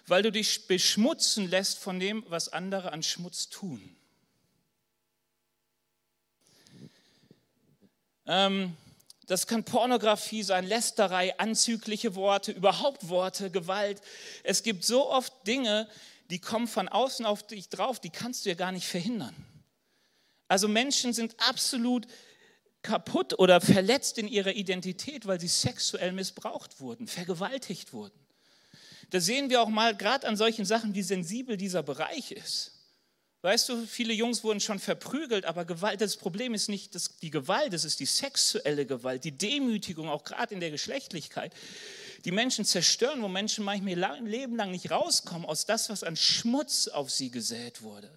[0.07, 3.95] weil du dich beschmutzen lässt von dem, was andere an Schmutz tun.
[8.25, 8.75] Ähm,
[9.25, 14.01] das kann Pornografie sein, Lästerei, anzügliche Worte, überhaupt Worte, Gewalt.
[14.43, 15.87] Es gibt so oft Dinge,
[16.29, 19.35] die kommen von außen auf dich drauf, die kannst du ja gar nicht verhindern.
[20.47, 22.07] Also Menschen sind absolut
[22.81, 28.17] kaputt oder verletzt in ihrer Identität, weil sie sexuell missbraucht wurden, vergewaltigt wurden.
[29.09, 32.73] Da sehen wir auch mal gerade an solchen Sachen, wie sensibel dieser Bereich ist.
[33.41, 37.29] Weißt du, viele Jungs wurden schon verprügelt, aber Gewalt, das Problem ist nicht das, die
[37.29, 41.53] Gewalt, es ist die sexuelle Gewalt, die Demütigung, auch gerade in der Geschlechtlichkeit
[42.25, 46.15] die Menschen zerstören, wo Menschen manchmal ein Leben lang nicht rauskommen aus das, was an
[46.15, 48.09] Schmutz auf sie gesät wurde.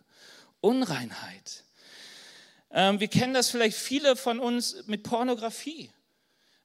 [0.60, 1.64] Unreinheit.
[2.70, 5.90] Ähm, wir kennen das vielleicht viele von uns mit Pornografie.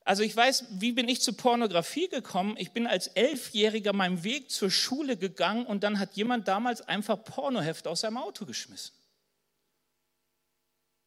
[0.04, 2.56] Also ich weiß, wie bin ich zu Pornografie gekommen?
[2.60, 7.24] Ich bin als Elfjähriger meinen Weg zur Schule gegangen und dann hat jemand damals einfach
[7.24, 8.94] Pornoheft aus seinem Auto geschmissen.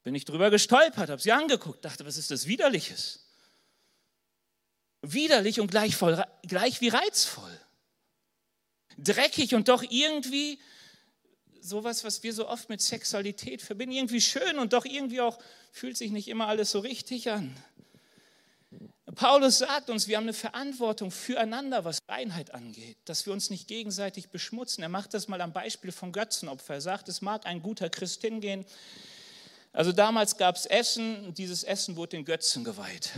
[0.02, 3.27] Bin ich drüber gestolpert, habe sie angeguckt, dachte, was ist das Widerliches?
[5.02, 7.60] Widerlich und gleich, voll, gleich wie reizvoll.
[8.96, 10.58] Dreckig und doch irgendwie
[11.60, 13.94] sowas, was wir so oft mit Sexualität verbinden.
[13.94, 15.38] Irgendwie schön und doch irgendwie auch
[15.70, 17.56] fühlt sich nicht immer alles so richtig an.
[19.14, 23.66] Paulus sagt uns, wir haben eine Verantwortung füreinander, was Reinheit angeht, dass wir uns nicht
[23.66, 24.82] gegenseitig beschmutzen.
[24.82, 26.74] Er macht das mal am Beispiel von Götzenopfer.
[26.74, 28.64] Er sagt, es mag ein guter Christ hingehen.
[29.72, 33.12] Also damals gab es Essen dieses Essen wurde den Götzen geweiht.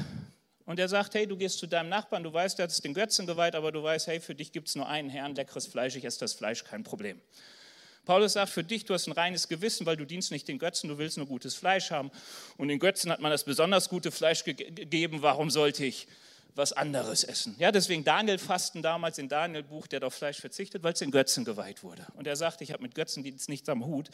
[0.70, 2.94] Und er sagt, hey, du gehst zu deinem Nachbarn, du weißt, er hat es den
[2.94, 5.96] Götzen geweiht, aber du weißt, hey, für dich gibt es nur einen Herrn, leckeres Fleisch,
[5.96, 7.20] ich esse das Fleisch, kein Problem.
[8.04, 10.88] Paulus sagt, für dich, du hast ein reines Gewissen, weil du dienst nicht den Götzen,
[10.88, 12.12] du willst nur gutes Fleisch haben.
[12.56, 16.06] Und den Götzen hat man das besonders gute Fleisch gegeben, warum sollte ich
[16.54, 17.56] was anderes essen?
[17.58, 21.10] Ja, deswegen Daniel fasten damals in Daniel Buch, der auf Fleisch verzichtet, weil es den
[21.10, 22.06] Götzen geweiht wurde.
[22.14, 24.08] Und er sagt, ich habe mit Götzendienst nichts am Hut.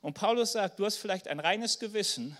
[0.00, 2.36] Und Paulus sagt, du hast vielleicht ein reines Gewissen,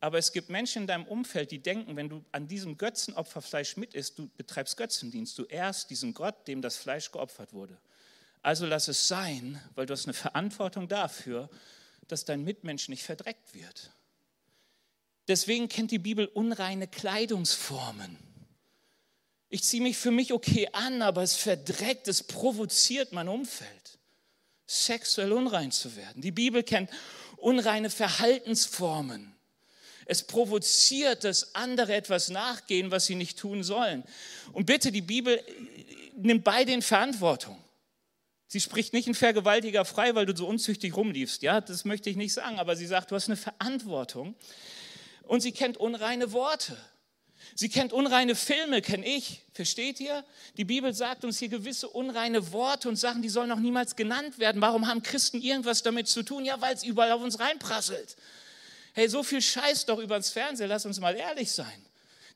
[0.00, 3.94] aber es gibt Menschen in deinem Umfeld, die denken, wenn du an diesem Götzenopferfleisch mit
[3.94, 7.78] isst, du betreibst Götzendienst, du ehrst diesen Gott, dem das Fleisch geopfert wurde.
[8.42, 11.50] Also lass es sein, weil du hast eine Verantwortung dafür,
[12.08, 13.90] dass dein Mitmensch nicht verdreckt wird.
[15.28, 18.16] Deswegen kennt die Bibel unreine Kleidungsformen.
[19.48, 23.98] Ich ziehe mich für mich okay an, aber es verdreckt, es provoziert mein Umfeld,
[24.66, 26.22] sexuell unrein zu werden.
[26.22, 26.90] Die Bibel kennt
[27.36, 29.35] unreine Verhaltensformen.
[30.06, 34.04] Es provoziert, dass andere etwas nachgehen, was sie nicht tun sollen.
[34.52, 35.42] Und bitte, die Bibel
[36.16, 37.62] nimmt beide in Verantwortung.
[38.46, 41.42] Sie spricht nicht einen Vergewaltiger frei, weil du so unzüchtig rumliefst.
[41.42, 44.36] Ja, das möchte ich nicht sagen, aber sie sagt, du hast eine Verantwortung.
[45.24, 46.76] Und sie kennt unreine Worte.
[47.54, 49.42] Sie kennt unreine Filme, kenne ich.
[49.52, 50.24] Versteht ihr?
[50.56, 54.38] Die Bibel sagt uns hier gewisse unreine Worte und Sachen, die sollen noch niemals genannt
[54.38, 54.62] werden.
[54.62, 56.44] Warum haben Christen irgendwas damit zu tun?
[56.44, 58.16] Ja, weil es überall auf uns reinprasselt.
[58.96, 61.84] Hey, so viel Scheiß doch übers Fernsehen, lass uns mal ehrlich sein.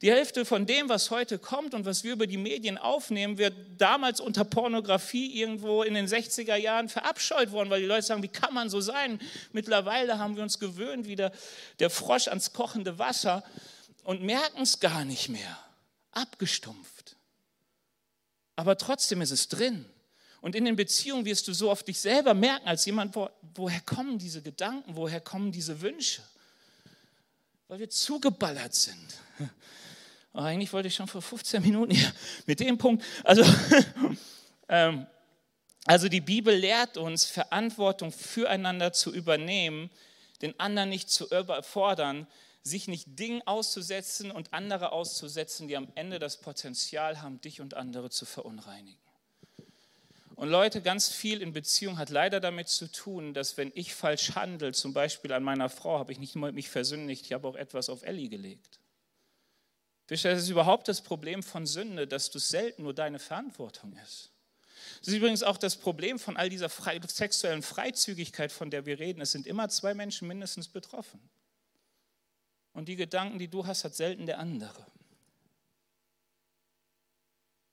[0.02, 3.54] Die Hälfte von dem, was heute kommt und was wir über die Medien aufnehmen, wird
[3.78, 8.28] damals unter Pornografie irgendwo in den 60er Jahren verabscheut worden, weil die Leute sagen, wie
[8.28, 9.18] kann man so sein?
[9.52, 11.32] Mittlerweile haben wir uns gewöhnt, wie der,
[11.78, 13.42] der Frosch ans kochende Wasser
[14.04, 15.58] und merken es gar nicht mehr.
[16.10, 17.16] Abgestumpft.
[18.56, 19.86] Aber trotzdem ist es drin.
[20.42, 23.80] Und in den Beziehungen wirst du so auf dich selber merken, als jemand, wo, woher
[23.80, 26.20] kommen diese Gedanken, woher kommen diese Wünsche?
[27.70, 29.06] Weil wir zugeballert sind.
[30.32, 32.12] Oh, eigentlich wollte ich schon vor 15 Minuten hier
[32.46, 33.04] mit dem Punkt.
[33.22, 33.44] Also,
[34.68, 35.06] ähm,
[35.84, 39.88] also die Bibel lehrt uns, Verantwortung füreinander zu übernehmen,
[40.42, 42.26] den anderen nicht zu überfordern,
[42.64, 47.74] sich nicht Dingen auszusetzen und andere auszusetzen, die am Ende das Potenzial haben, dich und
[47.74, 48.98] andere zu verunreinigen.
[50.40, 54.36] Und Leute, ganz viel in Beziehung hat leider damit zu tun, dass wenn ich falsch
[54.36, 57.56] handle, zum Beispiel an meiner Frau, habe ich nicht nur mich versündigt, ich habe auch
[57.56, 58.80] etwas auf Ellie gelegt.
[60.06, 64.30] Das ist überhaupt das Problem von Sünde, dass du selten nur deine Verantwortung ist.
[65.00, 69.20] Das ist übrigens auch das Problem von all dieser sexuellen Freizügigkeit, von der wir reden.
[69.20, 71.20] Es sind immer zwei Menschen mindestens betroffen.
[72.72, 74.86] Und die Gedanken, die du hast, hat selten der andere.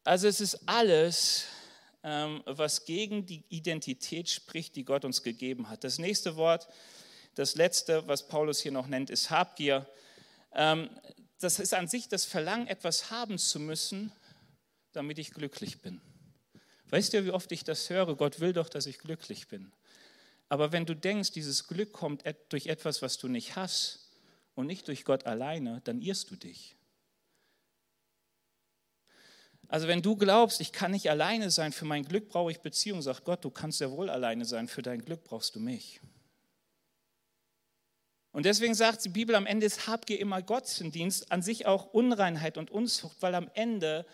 [0.04, 1.46] Also es ist alles,
[2.04, 5.84] was gegen die Identität spricht, die Gott uns gegeben hat.
[5.84, 6.68] Das nächste Wort,
[7.36, 9.88] das letzte, was Paulus hier noch nennt, ist Habgier.
[10.54, 10.90] Ähm,
[11.40, 14.12] das ist an sich das Verlangen, etwas haben zu müssen,
[14.94, 16.02] damit ich glücklich bin.
[16.90, 18.16] Weißt du, wie oft ich das höre?
[18.16, 19.72] Gott will doch, dass ich glücklich bin.
[20.50, 24.10] Aber wenn du denkst, dieses Glück kommt durch etwas, was du nicht hast
[24.56, 26.77] und nicht durch Gott alleine, dann irrst du dich.
[29.68, 33.02] Also wenn du glaubst, ich kann nicht alleine sein, für mein Glück brauche ich Beziehung,
[33.02, 36.00] sagt Gott, du kannst ja wohl alleine sein, für dein Glück brauchst du mich.
[38.32, 41.94] Und deswegen sagt die Bibel am Ende, es habt ihr immer Gottesdienst, an sich auch
[41.94, 44.06] Unreinheit und Unzucht, weil am Ende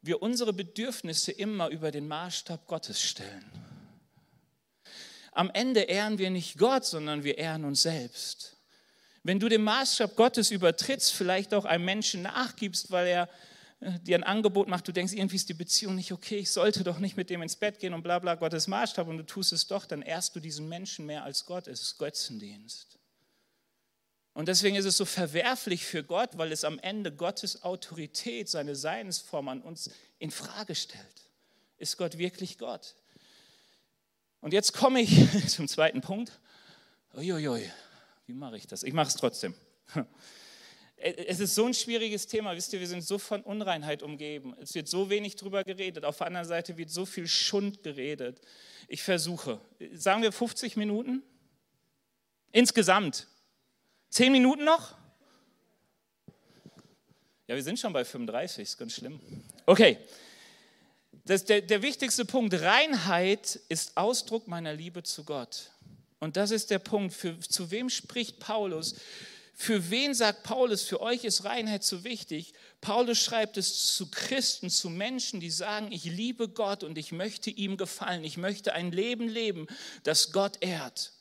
[0.00, 3.44] wir unsere Bedürfnisse immer über den Maßstab Gottes stellen.
[5.32, 8.56] Am Ende ehren wir nicht Gott, sondern wir ehren uns selbst.
[9.24, 13.28] Wenn du den Maßstab Gottes übertrittst, vielleicht auch einem Menschen nachgibst, weil er
[14.02, 16.98] dir ein Angebot macht, du denkst, irgendwie ist die Beziehung nicht okay, ich sollte doch
[16.98, 19.66] nicht mit dem ins Bett gehen und bla bla, Gottes Maßstab und du tust es
[19.66, 21.66] doch, dann ehrst du diesen Menschen mehr als Gott.
[21.68, 22.98] Es ist Götzendienst.
[24.32, 28.74] Und deswegen ist es so verwerflich für Gott, weil es am Ende Gottes Autorität, seine
[28.74, 31.30] Seinsform an uns in Frage stellt.
[31.78, 32.96] Ist Gott wirklich Gott?
[34.40, 36.32] Und jetzt komme ich zum zweiten Punkt.
[37.14, 37.70] Uiuiui,
[38.26, 38.82] wie mache ich das?
[38.82, 39.54] Ich mache es trotzdem.
[41.06, 44.54] Es ist so ein schwieriges Thema, wisst ihr, wir sind so von Unreinheit umgeben.
[44.58, 46.04] Es wird so wenig drüber geredet.
[46.04, 48.40] Auf der anderen Seite wird so viel Schund geredet.
[48.88, 49.60] Ich versuche,
[49.92, 51.22] sagen wir 50 Minuten?
[52.52, 53.26] Insgesamt,
[54.14, 54.94] Zehn Minuten noch?
[57.48, 59.20] Ja, wir sind schon bei 35, ist ganz schlimm.
[59.66, 59.98] Okay,
[61.24, 65.72] das, der, der wichtigste Punkt, Reinheit ist Ausdruck meiner Liebe zu Gott.
[66.20, 68.94] Und das ist der Punkt, für, zu wem spricht Paulus?
[69.56, 72.54] Für wen sagt Paulus, für euch ist Reinheit so wichtig?
[72.80, 77.50] Paulus schreibt es zu Christen, zu Menschen, die sagen, ich liebe Gott und ich möchte
[77.50, 78.24] ihm gefallen.
[78.24, 79.68] Ich möchte ein Leben leben,
[80.02, 81.12] das Gott ehrt.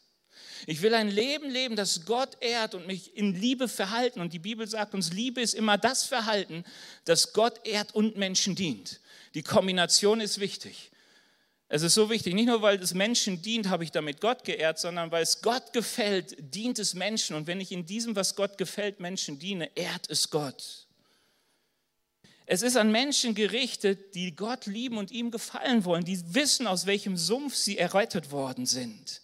[0.66, 4.20] Ich will ein Leben leben, das Gott ehrt und mich in Liebe verhalten.
[4.20, 6.64] Und die Bibel sagt uns, Liebe ist immer das Verhalten,
[7.06, 9.00] das Gott ehrt und Menschen dient.
[9.36, 10.92] Die Kombination ist wichtig.
[11.74, 14.78] Es ist so wichtig, nicht nur weil es Menschen dient, habe ich damit Gott geehrt,
[14.78, 17.36] sondern weil es Gott gefällt, dient es Menschen.
[17.36, 20.86] Und wenn ich in diesem, was Gott gefällt, Menschen diene, ehrt es Gott.
[22.46, 26.86] Es ist an Menschen gerichtet, die Gott lieben und ihm gefallen wollen, die wissen, aus
[26.86, 29.23] welchem Sumpf sie errettet worden sind.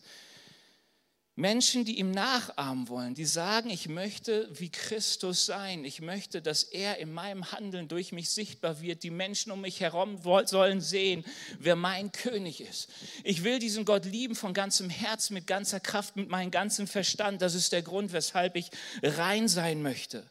[1.40, 6.64] Menschen, die ihm nachahmen wollen, die sagen, ich möchte wie Christus sein, ich möchte, dass
[6.64, 9.04] er in meinem Handeln durch mich sichtbar wird.
[9.04, 11.24] Die Menschen um mich herum sollen sehen,
[11.58, 12.90] wer mein König ist.
[13.24, 17.42] Ich will diesen Gott lieben von ganzem Herz, mit ganzer Kraft, mit meinem ganzen Verstand.
[17.42, 18.70] Das ist der Grund, weshalb ich
[19.02, 20.30] rein sein möchte.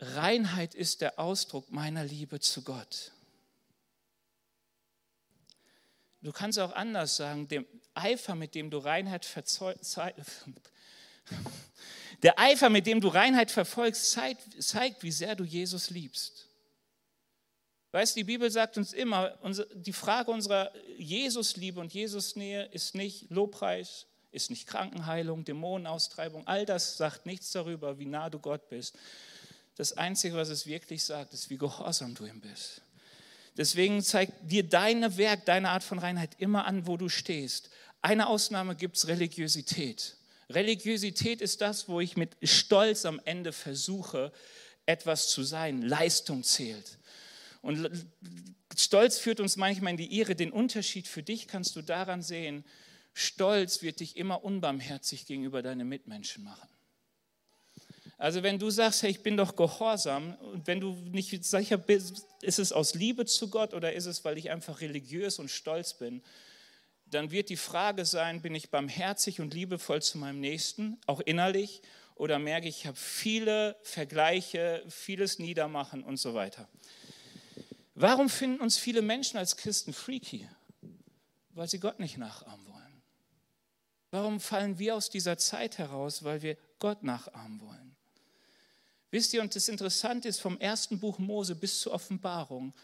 [0.00, 3.12] Reinheit ist der Ausdruck meiner Liebe zu Gott.
[6.26, 7.64] Du kannst auch anders sagen, dem
[7.94, 9.96] Eifer, mit dem du Reinheit verzeugst,
[12.24, 16.48] der Eifer, mit dem du Reinheit verfolgst, zeigt, zeigt, wie sehr du Jesus liebst.
[17.92, 19.38] Weißt, die Bibel sagt uns immer,
[19.72, 26.44] die Frage unserer Jesusliebe und Jesusnähe ist nicht Lobpreis, ist nicht Krankenheilung, Dämonenaustreibung.
[26.48, 28.98] All das sagt nichts darüber, wie nah du Gott bist.
[29.76, 32.82] Das Einzige, was es wirklich sagt, ist, wie gehorsam du ihm bist.
[33.56, 37.70] Deswegen zeigt dir deine Werk, deine Art von Reinheit immer an, wo du stehst.
[38.02, 40.16] Eine Ausnahme gibt es Religiosität.
[40.50, 44.32] Religiosität ist das, wo ich mit Stolz am Ende versuche,
[44.84, 45.82] etwas zu sein.
[45.82, 46.98] Leistung zählt.
[47.62, 47.90] Und
[48.76, 50.36] Stolz führt uns manchmal in die Irre.
[50.36, 52.64] Den Unterschied für dich kannst du daran sehen,
[53.12, 56.68] Stolz wird dich immer unbarmherzig gegenüber deinen Mitmenschen machen.
[58.18, 62.26] Also wenn du sagst, hey, ich bin doch gehorsam und wenn du nicht sicher bist,
[62.40, 65.94] ist es aus Liebe zu Gott oder ist es, weil ich einfach religiös und stolz
[65.94, 66.22] bin,
[67.10, 71.82] dann wird die Frage sein, bin ich barmherzig und liebevoll zu meinem Nächsten, auch innerlich,
[72.14, 76.66] oder merke ich, ich habe viele Vergleiche, vieles Niedermachen und so weiter.
[77.94, 80.48] Warum finden uns viele Menschen als Christen freaky?
[81.50, 83.02] Weil sie Gott nicht nachahmen wollen.
[84.10, 86.24] Warum fallen wir aus dieser Zeit heraus?
[86.24, 87.85] Weil wir Gott nachahmen wollen.
[89.10, 92.74] Wisst ihr, und das Interessante ist, vom ersten Buch Mose bis zur Offenbarung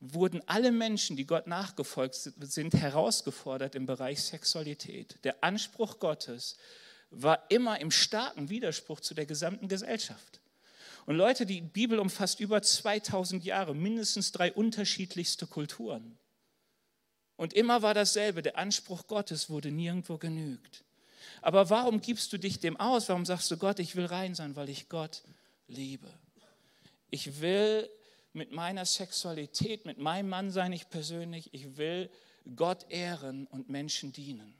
[0.00, 5.18] wurden alle Menschen, die Gott nachgefolgt sind, herausgefordert im Bereich Sexualität.
[5.24, 6.56] Der Anspruch Gottes
[7.10, 10.40] war immer im starken Widerspruch zu der gesamten Gesellschaft.
[11.06, 16.18] Und Leute, die Bibel umfasst über 2000 Jahre, mindestens drei unterschiedlichste Kulturen.
[17.36, 20.84] Und immer war dasselbe, der Anspruch Gottes wurde nirgendwo genügt.
[21.42, 23.08] Aber warum gibst du dich dem aus?
[23.08, 25.22] Warum sagst du Gott, ich will rein sein, weil ich Gott
[25.68, 26.12] liebe.
[27.10, 27.88] Ich will
[28.32, 32.10] mit meiner Sexualität, mit meinem Mann sein, ich persönlich, ich will
[32.54, 34.54] Gott ehren und Menschen dienen.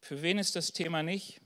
[0.00, 1.40] Für wen ist das Thema nicht?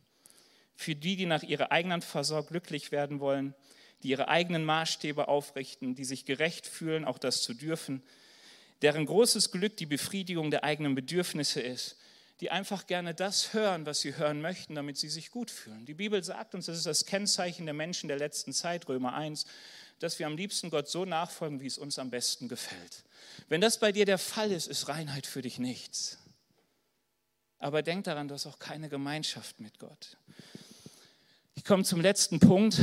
[0.74, 3.54] Für die, die nach ihrer eigenen Versorgung glücklich werden wollen,
[4.02, 8.02] die ihre eigenen Maßstäbe aufrichten, die sich gerecht fühlen, auch das zu dürfen,
[8.82, 11.96] deren großes Glück die Befriedigung der eigenen Bedürfnisse ist
[12.42, 15.86] die einfach gerne das hören, was sie hören möchten, damit sie sich gut fühlen.
[15.86, 19.46] Die Bibel sagt uns, das ist das Kennzeichen der Menschen der letzten Zeit, Römer 1,
[20.00, 23.04] dass wir am liebsten Gott so nachfolgen, wie es uns am besten gefällt.
[23.48, 26.18] Wenn das bei dir der Fall ist, ist Reinheit für dich nichts.
[27.60, 30.16] Aber denk daran, du hast auch keine Gemeinschaft mit Gott.
[31.54, 32.76] Ich komme zum letzten Punkt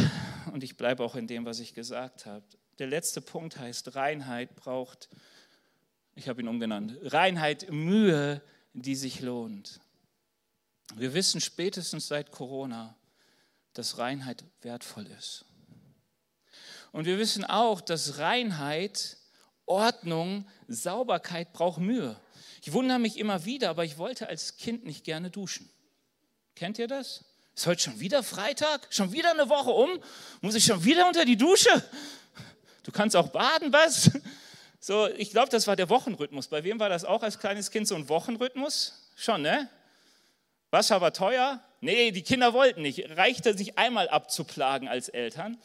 [0.53, 2.45] und ich bleibe auch in dem, was ich gesagt habe.
[2.78, 5.10] Der letzte Punkt heißt, Reinheit braucht,
[6.16, 8.41] ich habe ihn umgenannt, Reinheit, Mühe,
[8.82, 9.80] die sich lohnt.
[10.96, 12.96] Wir wissen spätestens seit Corona,
[13.74, 15.46] dass Reinheit wertvoll ist.
[16.92, 19.18] Und wir wissen auch, dass Reinheit,
[19.66, 22.20] Ordnung, Sauberkeit braucht Mühe.
[22.62, 25.70] Ich wundere mich immer wieder, aber ich wollte als Kind nicht gerne duschen.
[26.56, 27.24] Kennt ihr das?
[27.56, 28.88] Ist heute schon wieder Freitag?
[28.90, 29.90] Schon wieder eine Woche um?
[30.42, 31.70] Muss ich schon wieder unter die Dusche?
[32.84, 34.12] Du kannst auch baden, was?
[34.80, 36.48] So, ich glaube, das war der Wochenrhythmus.
[36.48, 39.12] Bei wem war das auch als kleines Kind so ein Wochenrhythmus?
[39.16, 39.70] Schon, ne?
[40.72, 41.62] Wasser war teuer?
[41.82, 43.10] Nee, die Kinder wollten nicht.
[43.18, 45.58] Reichte sich einmal abzuplagen als Eltern.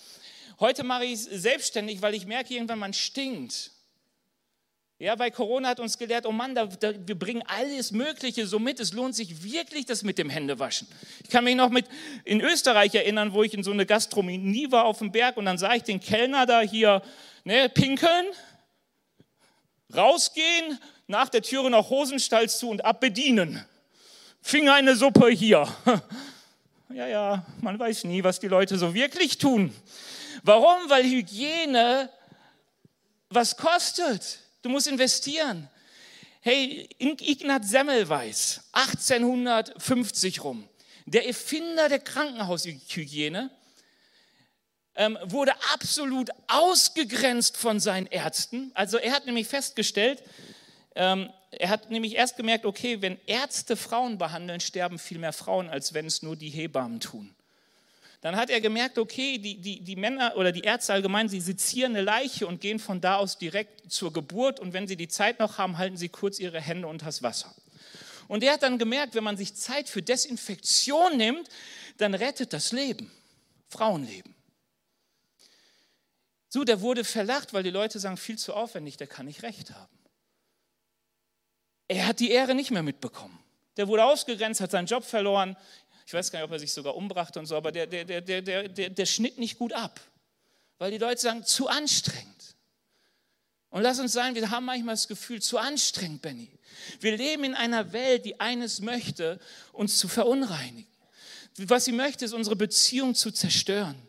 [0.59, 3.71] Heute mache ich es selbstständig, weil ich merke irgendwann, man stinkt.
[4.99, 8.61] Ja, bei Corona hat uns gelehrt, oh Mann, da, da, wir bringen alles Mögliche so
[8.61, 8.79] mit.
[8.79, 10.87] Es lohnt sich wirklich, das mit dem Händewaschen.
[11.23, 11.87] Ich kann mich noch mit
[12.25, 15.59] in Österreich erinnern, wo ich in so eine Gastronomie war auf dem Berg und dann
[15.59, 17.03] sah ich den Kellner da hier
[17.43, 18.27] ne, pinkeln,
[19.97, 23.64] rausgehen, nach der Türe noch Hosenstall zu und abbedienen.
[24.42, 25.68] Fing eine Suppe hier.
[26.90, 29.74] Ja, ja, man weiß nie, was die Leute so wirklich tun.
[30.45, 30.88] Warum?
[30.88, 32.09] Weil Hygiene
[33.30, 34.38] was kostet.
[34.62, 35.68] Du musst investieren.
[36.40, 40.68] Hey, Ignaz Semmelweis, 1850 rum,
[41.07, 43.51] der Erfinder der Krankenhaushygiene,
[44.97, 48.70] ähm, wurde absolut ausgegrenzt von seinen Ärzten.
[48.74, 50.22] Also er hat nämlich festgestellt,
[50.95, 55.68] ähm, er hat nämlich erst gemerkt, okay, wenn Ärzte Frauen behandeln, sterben viel mehr Frauen,
[55.68, 57.34] als wenn es nur die Hebammen tun.
[58.20, 61.95] Dann hat er gemerkt, okay, die, die, die Männer oder die Ärzte allgemein, sie sezieren
[61.95, 64.61] eine Leiche und gehen von da aus direkt zur Geburt.
[64.61, 67.55] Und wenn sie die Zeit noch haben, halten sie kurz ihre Hände unter das Wasser.
[68.26, 71.49] Und er hat dann gemerkt, wenn man sich Zeit für Desinfektion nimmt,
[71.99, 73.12] dann rettet das Leben,
[73.68, 74.34] Frauenleben.
[76.55, 79.73] So, der wurde verlacht, weil die Leute sagen, viel zu aufwendig, der kann nicht recht
[79.73, 79.99] haben.
[81.89, 83.37] Er hat die Ehre nicht mehr mitbekommen.
[83.77, 85.57] Der wurde ausgegrenzt, hat seinen Job verloren.
[86.07, 88.21] Ich weiß gar nicht, ob er sich sogar umbrachte und so, aber der, der, der,
[88.21, 89.99] der, der, der schnitt nicht gut ab,
[90.79, 92.55] weil die Leute sagen, zu anstrengend.
[93.71, 96.53] Und lass uns sagen, wir haben manchmal das Gefühl, zu anstrengend, Benny.
[97.01, 99.41] Wir leben in einer Welt, die eines möchte,
[99.73, 100.87] uns zu verunreinigen.
[101.57, 104.01] Was sie möchte, ist unsere Beziehung zu zerstören.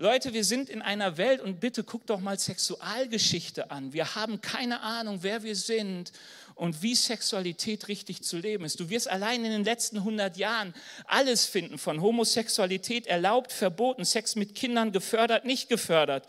[0.00, 3.92] Leute, wir sind in einer Welt und bitte guckt doch mal Sexualgeschichte an.
[3.92, 6.10] Wir haben keine Ahnung, wer wir sind
[6.54, 8.80] und wie Sexualität richtig zu leben ist.
[8.80, 10.72] Du wirst allein in den letzten 100 Jahren
[11.04, 16.26] alles finden, von Homosexualität erlaubt, verboten, Sex mit Kindern gefördert, nicht gefördert.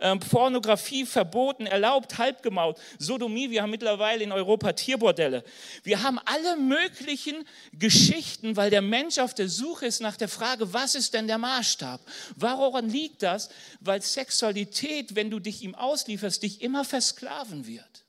[0.00, 5.44] Ähm, Pornografie verboten, erlaubt, halbgemaut, Sodomie, wir haben mittlerweile in Europa Tierbordelle.
[5.82, 10.72] Wir haben alle möglichen Geschichten, weil der Mensch auf der Suche ist nach der Frage,
[10.72, 12.00] was ist denn der Maßstab?
[12.36, 13.48] Woran liegt das?
[13.80, 18.04] Weil Sexualität, wenn du dich ihm auslieferst, dich immer versklaven wird.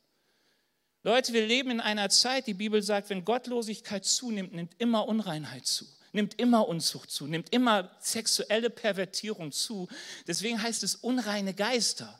[1.03, 5.65] Leute, wir leben in einer Zeit, die Bibel sagt, wenn Gottlosigkeit zunimmt, nimmt immer Unreinheit
[5.65, 9.87] zu, nimmt immer Unzucht zu, nimmt immer sexuelle Pervertierung zu.
[10.27, 12.19] Deswegen heißt es unreine Geister.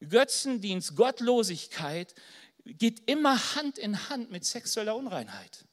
[0.00, 2.14] Götzendienst, Gottlosigkeit
[2.64, 5.64] geht immer Hand in Hand mit sexueller Unreinheit.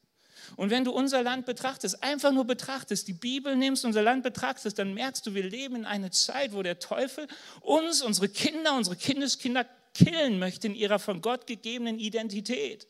[0.55, 4.79] Und wenn du unser Land betrachtest, einfach nur betrachtest, die Bibel nimmst, unser Land betrachtest,
[4.79, 7.27] dann merkst du, wir leben in einer Zeit, wo der Teufel
[7.61, 12.87] uns, unsere Kinder, unsere Kindeskinder killen möchte in ihrer von Gott gegebenen Identität.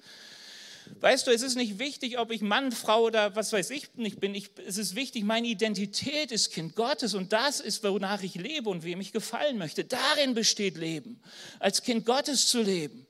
[1.00, 4.20] Weißt du, es ist nicht wichtig, ob ich Mann, Frau oder was weiß ich nicht
[4.20, 4.36] bin.
[4.36, 8.70] Ich, es ist wichtig, meine Identität ist Kind Gottes und das ist, wonach ich lebe
[8.70, 9.84] und wem ich gefallen möchte.
[9.84, 11.22] Darin besteht Leben,
[11.60, 13.08] als Kind Gottes zu leben.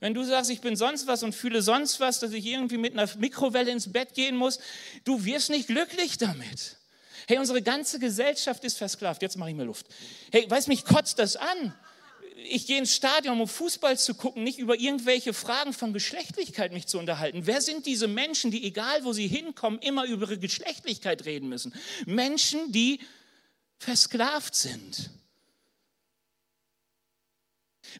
[0.00, 2.92] Wenn du sagst, ich bin sonst was und fühle sonst was, dass ich irgendwie mit
[2.92, 4.60] einer Mikrowelle ins Bett gehen muss,
[5.04, 6.76] du wirst nicht glücklich damit.
[7.26, 9.22] Hey, unsere ganze Gesellschaft ist versklavt.
[9.22, 9.86] Jetzt mache ich mir Luft.
[10.30, 11.74] Hey, weiß mich kotzt das an
[12.44, 16.86] ich gehe ins Stadion, um Fußball zu gucken, nicht über irgendwelche Fragen von Geschlechtlichkeit mich
[16.86, 17.46] zu unterhalten.
[17.46, 21.74] Wer sind diese Menschen, die egal wo sie hinkommen, immer über ihre Geschlechtlichkeit reden müssen?
[22.06, 23.00] Menschen, die
[23.78, 25.10] versklavt sind.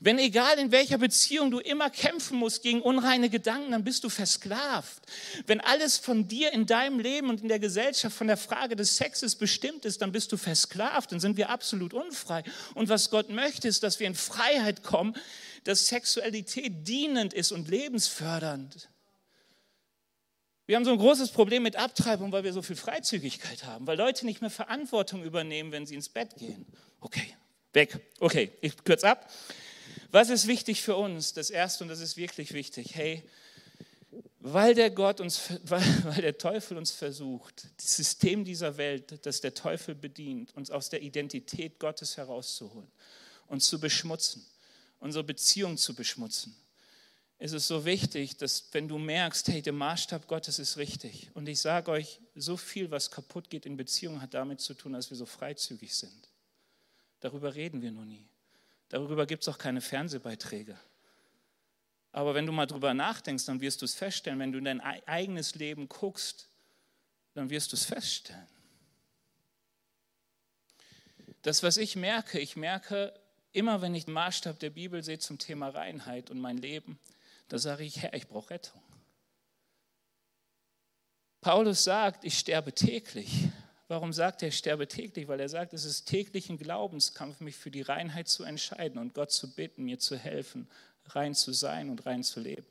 [0.00, 4.08] Wenn egal in welcher Beziehung du immer kämpfen musst gegen unreine Gedanken, dann bist du
[4.08, 5.02] versklavt.
[5.46, 8.96] Wenn alles von dir in deinem Leben und in der Gesellschaft von der Frage des
[8.96, 12.44] Sexes bestimmt ist, dann bist du versklavt, dann sind wir absolut unfrei.
[12.74, 15.14] Und was Gott möchte, ist, dass wir in Freiheit kommen,
[15.64, 18.88] dass Sexualität dienend ist und lebensfördernd.
[20.68, 23.96] Wir haben so ein großes Problem mit Abtreibung, weil wir so viel Freizügigkeit haben, weil
[23.96, 26.66] Leute nicht mehr Verantwortung übernehmen, wenn sie ins Bett gehen.
[27.00, 27.34] Okay,
[27.72, 27.98] weg.
[28.20, 29.30] Okay, ich kürze ab.
[30.10, 31.32] Was ist wichtig für uns?
[31.32, 33.22] Das Erste, und das ist wirklich wichtig, hey,
[34.40, 39.40] weil der, Gott uns, weil, weil der Teufel uns versucht, das System dieser Welt, das
[39.40, 42.90] der Teufel bedient, uns aus der Identität Gottes herauszuholen,
[43.48, 44.46] uns zu beschmutzen,
[45.00, 46.56] unsere Beziehung zu beschmutzen,
[47.38, 51.30] ist es so wichtig, dass wenn du merkst, hey, der Maßstab Gottes ist richtig.
[51.34, 54.94] Und ich sage euch, so viel, was kaputt geht in Beziehungen, hat damit zu tun,
[54.94, 56.28] dass wir so freizügig sind.
[57.20, 58.28] Darüber reden wir nur nie.
[58.88, 60.78] Darüber gibt es auch keine Fernsehbeiträge.
[62.12, 64.38] Aber wenn du mal drüber nachdenkst, dann wirst du es feststellen.
[64.38, 66.48] Wenn du in dein eigenes Leben guckst,
[67.34, 68.48] dann wirst du es feststellen.
[71.42, 73.14] Das, was ich merke, ich merke
[73.52, 76.98] immer, wenn ich den Maßstab der Bibel sehe zum Thema Reinheit und mein Leben,
[77.48, 78.82] da sage ich, Herr, ich brauche Rettung.
[81.40, 83.48] Paulus sagt, ich sterbe täglich,
[83.88, 85.28] Warum sagt er, ich sterbe täglich?
[85.28, 89.14] Weil er sagt, es ist täglich ein Glaubenskampf, mich für die Reinheit zu entscheiden und
[89.14, 90.68] Gott zu bitten, mir zu helfen,
[91.06, 92.66] rein zu sein und rein zu leben.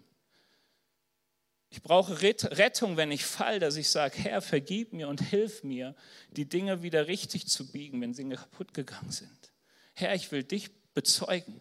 [1.70, 5.96] Ich brauche Rettung, wenn ich fall, dass ich sage, Herr, vergib mir und hilf mir,
[6.32, 9.52] die Dinge wieder richtig zu biegen, wenn sie kaputt gegangen sind.
[9.94, 11.60] Herr, ich will dich bezeugen.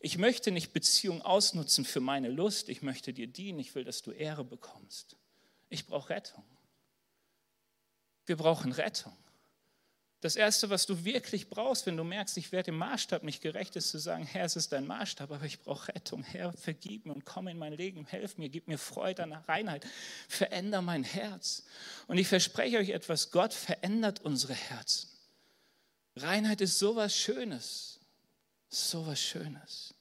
[0.00, 2.68] Ich möchte nicht Beziehung ausnutzen für meine Lust.
[2.68, 3.60] Ich möchte dir dienen.
[3.60, 5.16] Ich will, dass du Ehre bekommst.
[5.70, 6.44] Ich brauche Rettung.
[8.26, 9.16] Wir brauchen Rettung.
[10.20, 13.76] Das Erste, was du wirklich brauchst, wenn du merkst, ich werde dem Maßstab nicht gerecht,
[13.76, 16.22] ist zu sagen, Herr, es ist dein Maßstab, aber ich brauche Rettung.
[16.22, 19.86] Herr, vergib mir und komm in mein Leben, helf mir, gib mir Freude an Reinheit,
[20.28, 21.64] veränder mein Herz.
[22.06, 25.10] Und ich verspreche euch etwas, Gott verändert unsere Herzen.
[26.16, 28.00] Reinheit ist sowas Schönes,
[28.70, 29.94] sowas Schönes.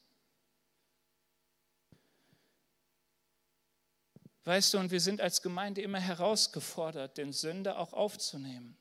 [4.45, 8.77] Weißt du, und wir sind als Gemeinde immer herausgefordert, den Sünder auch aufzunehmen.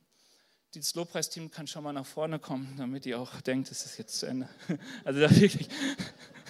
[0.74, 4.18] Dieses Lobpreisteam kann schon mal nach vorne kommen, damit ihr auch denkt, es ist jetzt
[4.18, 4.48] zu Ende.
[5.04, 5.68] Also da wirklich.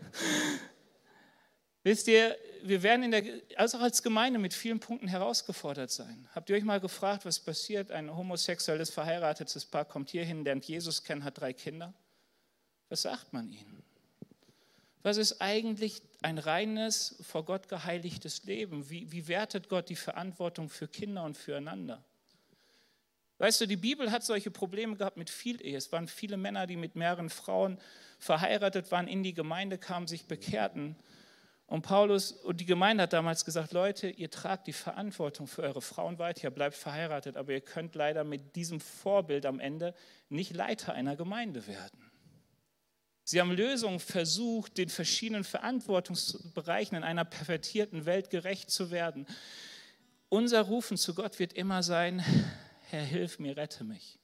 [1.84, 3.24] Wisst ihr, wir werden in der,
[3.56, 6.28] also auch als Gemeinde mit vielen Punkten herausgefordert sein.
[6.34, 7.90] Habt ihr euch mal gefragt, was passiert?
[7.90, 11.94] Ein homosexuelles, verheiratetes Paar kommt hierhin, lernt Jesus kennen, hat drei Kinder.
[12.90, 13.82] Was sagt man ihnen?
[15.02, 18.90] Was ist eigentlich ein reines, vor Gott geheiligtes Leben?
[18.90, 22.04] Wie, wie wertet Gott die Verantwortung für Kinder und füreinander?
[23.38, 25.76] Weißt du, die Bibel hat solche Probleme gehabt mit viel Ehe.
[25.76, 27.78] Es waren viele Männer, die mit mehreren Frauen
[28.18, 30.96] verheiratet waren, in die Gemeinde kamen, sich bekehrten.
[31.68, 35.82] Und Paulus und die Gemeinde hat damals gesagt, Leute, ihr tragt die Verantwortung für eure
[35.82, 39.94] Frauen weiter, ihr bleibt verheiratet, aber ihr könnt leider mit diesem Vorbild am Ende
[40.30, 41.97] nicht Leiter einer Gemeinde werden.
[43.30, 49.26] Sie haben Lösungen versucht, den verschiedenen Verantwortungsbereichen in einer pervertierten Welt gerecht zu werden.
[50.30, 52.24] Unser Rufen zu Gott wird immer sein,
[52.88, 54.18] Herr, hilf mir, rette mich.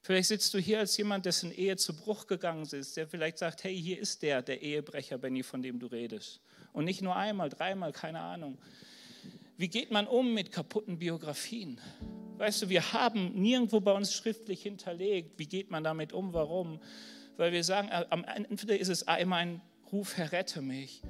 [0.00, 3.64] Vielleicht sitzt du hier als jemand, dessen Ehe zu Bruch gegangen ist, der vielleicht sagt,
[3.64, 6.40] hey, hier ist der, der Ehebrecher, Benny, von dem du redest.
[6.72, 8.56] Und nicht nur einmal, dreimal, keine Ahnung.
[9.58, 11.82] Wie geht man um mit kaputten Biografien?
[12.38, 16.80] Weißt du, wir haben nirgendwo bei uns schriftlich hinterlegt, wie geht man damit um, warum
[17.36, 19.60] weil wir sagen, äh, am Ende ist es immer ein
[19.92, 21.02] Ruf, Herr, rette mich.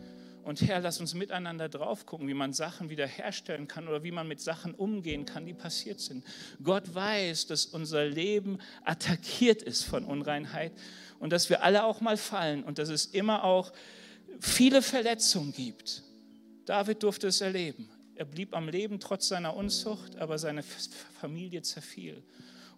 [0.47, 4.29] Und Herr, lass uns miteinander drauf gucken, wie man Sachen wiederherstellen kann oder wie man
[4.29, 6.24] mit Sachen umgehen kann, die passiert sind.
[6.62, 10.70] Gott weiß, dass unser Leben attackiert ist von Unreinheit
[11.18, 13.72] und dass wir alle auch mal fallen und dass es immer auch
[14.39, 16.05] viele Verletzungen gibt.
[16.64, 17.89] David durfte es erleben.
[18.14, 22.22] Er blieb am Leben trotz seiner Unzucht, aber seine Familie zerfiel.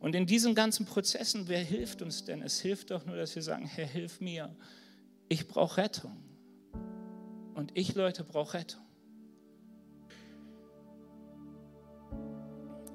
[0.00, 2.42] Und in diesen ganzen Prozessen, wer hilft uns denn?
[2.42, 4.54] Es hilft doch nur, dass wir sagen, Herr, hilf mir.
[5.28, 6.16] Ich brauche Rettung.
[7.54, 8.82] Und ich, Leute, brauche Rettung.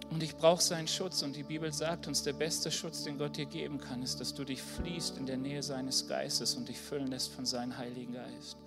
[0.09, 1.23] Und ich brauche seinen Schutz.
[1.23, 4.33] Und die Bibel sagt uns, der beste Schutz, den Gott dir geben kann, ist, dass
[4.33, 8.13] du dich fließt in der Nähe seines Geistes und dich füllen lässt von seinem Heiligen
[8.13, 8.57] Geist.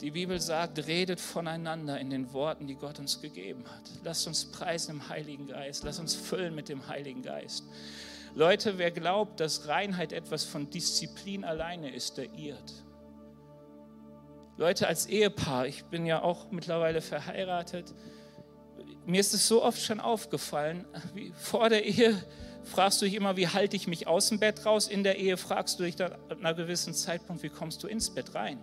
[0.00, 3.82] Die Bibel sagt, redet voneinander in den Worten, die Gott uns gegeben hat.
[4.04, 5.84] Lasst uns preisen im Heiligen Geist.
[5.84, 7.64] Lasst uns füllen mit dem Heiligen Geist.
[8.34, 12.84] Leute, wer glaubt, dass Reinheit etwas von Disziplin alleine ist, der irrt.
[14.58, 17.94] Leute, als Ehepaar, ich bin ja auch mittlerweile verheiratet,
[19.06, 20.84] mir ist es so oft schon aufgefallen,
[21.14, 22.22] wie vor der Ehe
[22.64, 24.88] fragst du dich immer, wie halte ich mich aus dem Bett raus?
[24.88, 28.12] In der Ehe fragst du dich dann an einem gewissen Zeitpunkt, wie kommst du ins
[28.12, 28.58] Bett rein?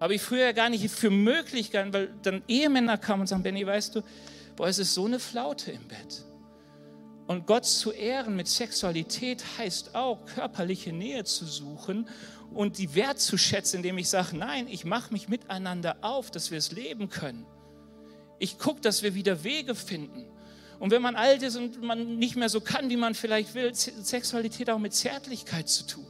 [0.00, 3.66] Habe ich früher gar nicht für möglich gehalten, weil dann Ehemänner kamen und sagen, Benny,
[3.66, 4.02] weißt du,
[4.56, 6.24] boah, es ist so eine Flaute im Bett.
[7.26, 12.08] Und Gott zu ehren mit Sexualität heißt auch, körperliche Nähe zu suchen
[12.52, 16.72] und die wertzuschätzen, indem ich sage, nein, ich mache mich miteinander auf, dass wir es
[16.72, 17.46] leben können.
[18.40, 20.26] Ich gucke, dass wir wieder Wege finden.
[20.80, 23.72] Und wenn man alt ist und man nicht mehr so kann, wie man vielleicht will,
[23.74, 26.06] Sexualität auch mit Zärtlichkeit zu tun.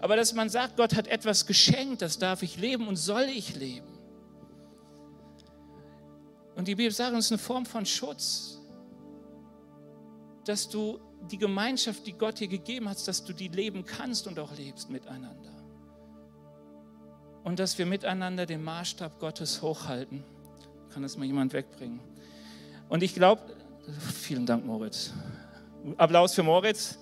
[0.00, 3.54] Aber dass man sagt, Gott hat etwas geschenkt, das darf ich leben und soll ich
[3.56, 3.86] leben.
[6.56, 8.58] Und die Bibel sagt uns eine Form von Schutz,
[10.44, 14.38] dass du die Gemeinschaft, die Gott dir gegeben hat, dass du die leben kannst und
[14.38, 15.52] auch lebst miteinander.
[17.44, 20.24] Und dass wir miteinander den Maßstab Gottes hochhalten.
[20.92, 22.00] Kann das mal jemand wegbringen?
[22.88, 23.42] Und ich glaube,
[24.14, 25.12] vielen Dank, Moritz.
[25.96, 26.98] Applaus für Moritz.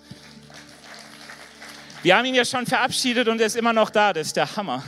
[2.02, 4.12] Wir haben ihn ja schon verabschiedet und er ist immer noch da.
[4.12, 4.84] Das ist der Hammer.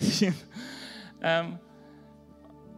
[1.22, 1.58] ähm,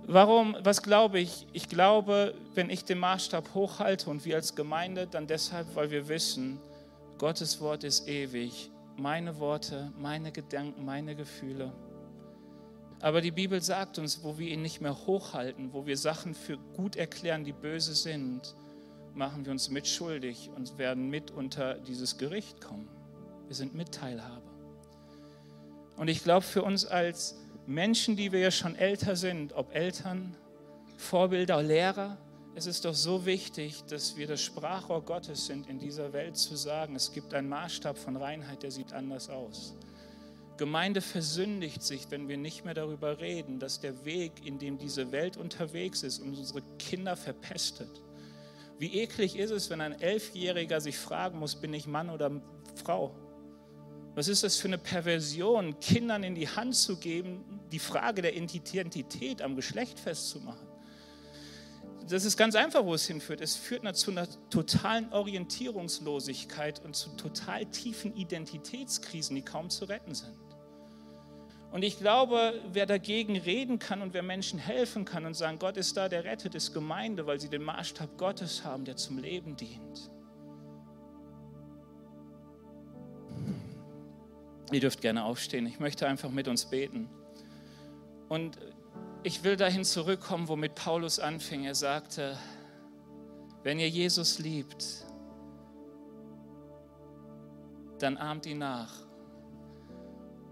[0.07, 0.57] warum?
[0.63, 1.47] Was glaube ich?
[1.53, 6.09] Ich glaube, wenn ich den Maßstab hochhalte und wir als Gemeinde, dann deshalb, weil wir
[6.09, 6.59] wissen,
[7.19, 8.73] Gottes Wort ist ewig.
[8.97, 11.73] Meine Worte, meine Gedanken, meine Gefühle.
[13.01, 16.57] Aber die Bibel sagt uns, wo wir ihn nicht mehr hochhalten, wo wir Sachen für
[16.57, 18.55] gut erklären, die böse sind,
[19.15, 22.96] machen wir uns mitschuldig und werden mit unter dieses Gericht kommen.
[23.47, 24.43] Wir sind Mitteilhaber.
[25.97, 27.37] Und ich glaube, für uns als
[27.67, 30.37] Menschen, die wir ja schon älter sind, ob Eltern,
[30.97, 32.19] Vorbilder, Lehrer,
[32.55, 36.57] es ist doch so wichtig, dass wir das Sprachrohr Gottes sind, in dieser Welt zu
[36.57, 39.75] sagen, es gibt einen Maßstab von Reinheit, der sieht anders aus.
[40.57, 45.13] Gemeinde versündigt sich, wenn wir nicht mehr darüber reden, dass der Weg, in dem diese
[45.13, 48.01] Welt unterwegs ist unsere Kinder verpestet.
[48.79, 52.31] Wie eklig ist es, wenn ein Elfjähriger sich fragen muss, bin ich Mann oder
[52.75, 53.15] Frau?
[54.17, 58.35] Was ist das für eine Perversion, Kindern in die Hand zu geben, die Frage der
[58.35, 60.67] Identität am Geschlecht festzumachen?
[62.09, 63.43] Das ist ganz einfach, wo es hinführt.
[63.43, 70.15] Es führt zu einer totalen Orientierungslosigkeit und zu total tiefen Identitätskrisen, die kaum zu retten
[70.15, 70.35] sind.
[71.71, 75.77] Und ich glaube, wer dagegen reden kann und wer Menschen helfen kann und sagen, Gott
[75.77, 79.57] ist da, der rettet, ist Gemeinde, weil sie den Maßstab Gottes haben, der zum Leben
[79.57, 80.11] dient.
[84.73, 85.67] Ihr dürft gerne aufstehen.
[85.67, 87.09] Ich möchte einfach mit uns beten.
[88.29, 88.59] Und
[89.23, 91.65] ich will dahin zurückkommen, womit Paulus anfing.
[91.65, 92.37] Er sagte,
[93.63, 95.05] wenn ihr Jesus liebt,
[97.99, 98.93] dann ahmt ihn nach.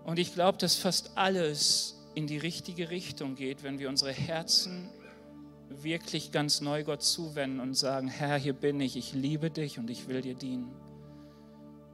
[0.05, 4.91] Und ich glaube, dass fast alles in die richtige Richtung geht, wenn wir unsere Herzen
[5.69, 9.91] wirklich ganz neu Gott zuwenden und sagen, Herr, hier bin ich, ich liebe dich und
[9.91, 10.71] ich will dir dienen.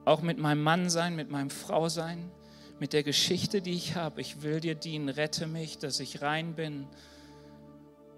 [0.05, 2.31] Auch mit meinem Mann sein, mit meinem Frau sein,
[2.79, 4.21] mit der Geschichte, die ich habe.
[4.21, 6.87] Ich will dir dienen, rette mich, dass ich rein bin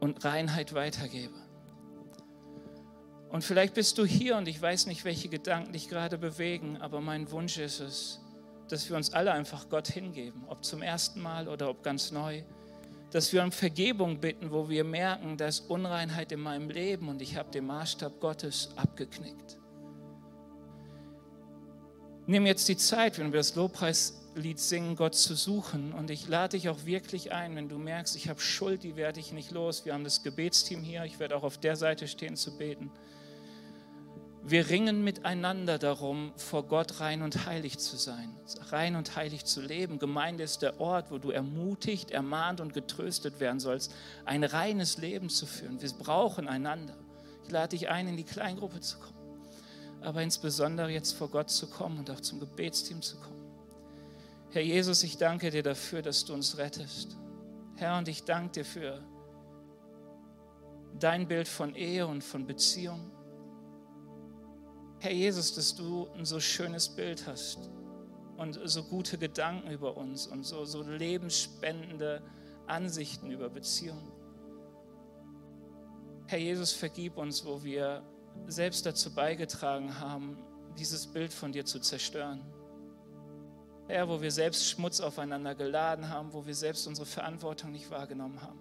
[0.01, 1.35] und Reinheit weitergebe.
[3.31, 7.01] Und vielleicht bist du hier und ich weiß nicht, welche Gedanken dich gerade bewegen, aber
[7.01, 8.21] mein Wunsch ist es,
[8.69, 12.43] dass wir uns alle einfach Gott hingeben, ob zum ersten Mal oder ob ganz neu.
[13.11, 17.23] Dass wir um Vergebung bitten, wo wir merken, da ist Unreinheit in meinem Leben und
[17.23, 19.59] ich habe den Maßstab Gottes abgeknickt.
[22.27, 25.93] Nimm jetzt die Zeit, wenn wir das Lobpreislied singen, Gott zu suchen.
[25.93, 29.19] Und ich lade dich auch wirklich ein, wenn du merkst, ich habe Schuld, die werde
[29.19, 29.85] ich nicht los.
[29.85, 32.91] Wir haben das Gebetsteam hier, ich werde auch auf der Seite stehen zu beten.
[34.45, 38.35] Wir ringen miteinander darum, vor Gott rein und heilig zu sein,
[38.71, 40.01] rein und heilig zu leben.
[40.01, 43.95] Gemeinde ist der Ort, wo du ermutigt, ermahnt und getröstet werden sollst,
[44.25, 45.81] ein reines Leben zu führen.
[45.81, 46.97] Wir brauchen einander.
[47.45, 49.22] Ich lade dich ein, in die Kleingruppe zu kommen,
[50.03, 53.43] aber insbesondere jetzt vor Gott zu kommen und auch zum Gebetsteam zu kommen.
[54.51, 57.17] Herr Jesus, ich danke dir dafür, dass du uns rettest.
[57.77, 59.03] Herr, und ich danke dir für
[60.99, 63.11] dein Bild von Ehe und von Beziehung.
[65.01, 67.71] Herr Jesus, dass du ein so schönes Bild hast
[68.37, 72.23] und so gute Gedanken über uns und so, so lebensspendende
[72.67, 74.13] Ansichten über Beziehungen.
[76.27, 78.03] Herr Jesus, vergib uns, wo wir
[78.47, 80.39] selbst dazu beigetragen haben,
[80.79, 82.41] dieses Bild von dir zu zerstören.
[83.89, 88.41] Herr, wo wir selbst Schmutz aufeinander geladen haben, wo wir selbst unsere Verantwortung nicht wahrgenommen
[88.41, 88.61] haben.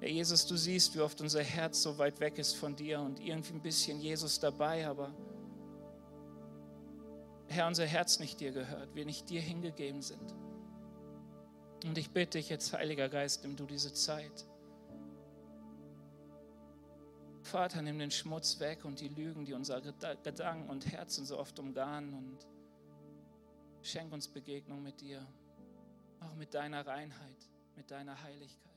[0.00, 3.18] Herr Jesus, du siehst, wie oft unser Herz so weit weg ist von dir und
[3.18, 5.14] irgendwie ein bisschen Jesus dabei, aber
[7.48, 10.34] Herr, unser Herz nicht dir gehört, wir nicht dir hingegeben sind.
[11.84, 14.46] Und ich bitte dich jetzt, Heiliger Geist, nimm du diese Zeit.
[17.46, 21.58] Vater, nimm den Schmutz weg und die Lügen, die unsere Gedanken und Herzen so oft
[21.58, 22.46] umgarnen und
[23.82, 25.24] schenk uns Begegnung mit dir,
[26.20, 28.75] auch mit deiner Reinheit, mit deiner Heiligkeit.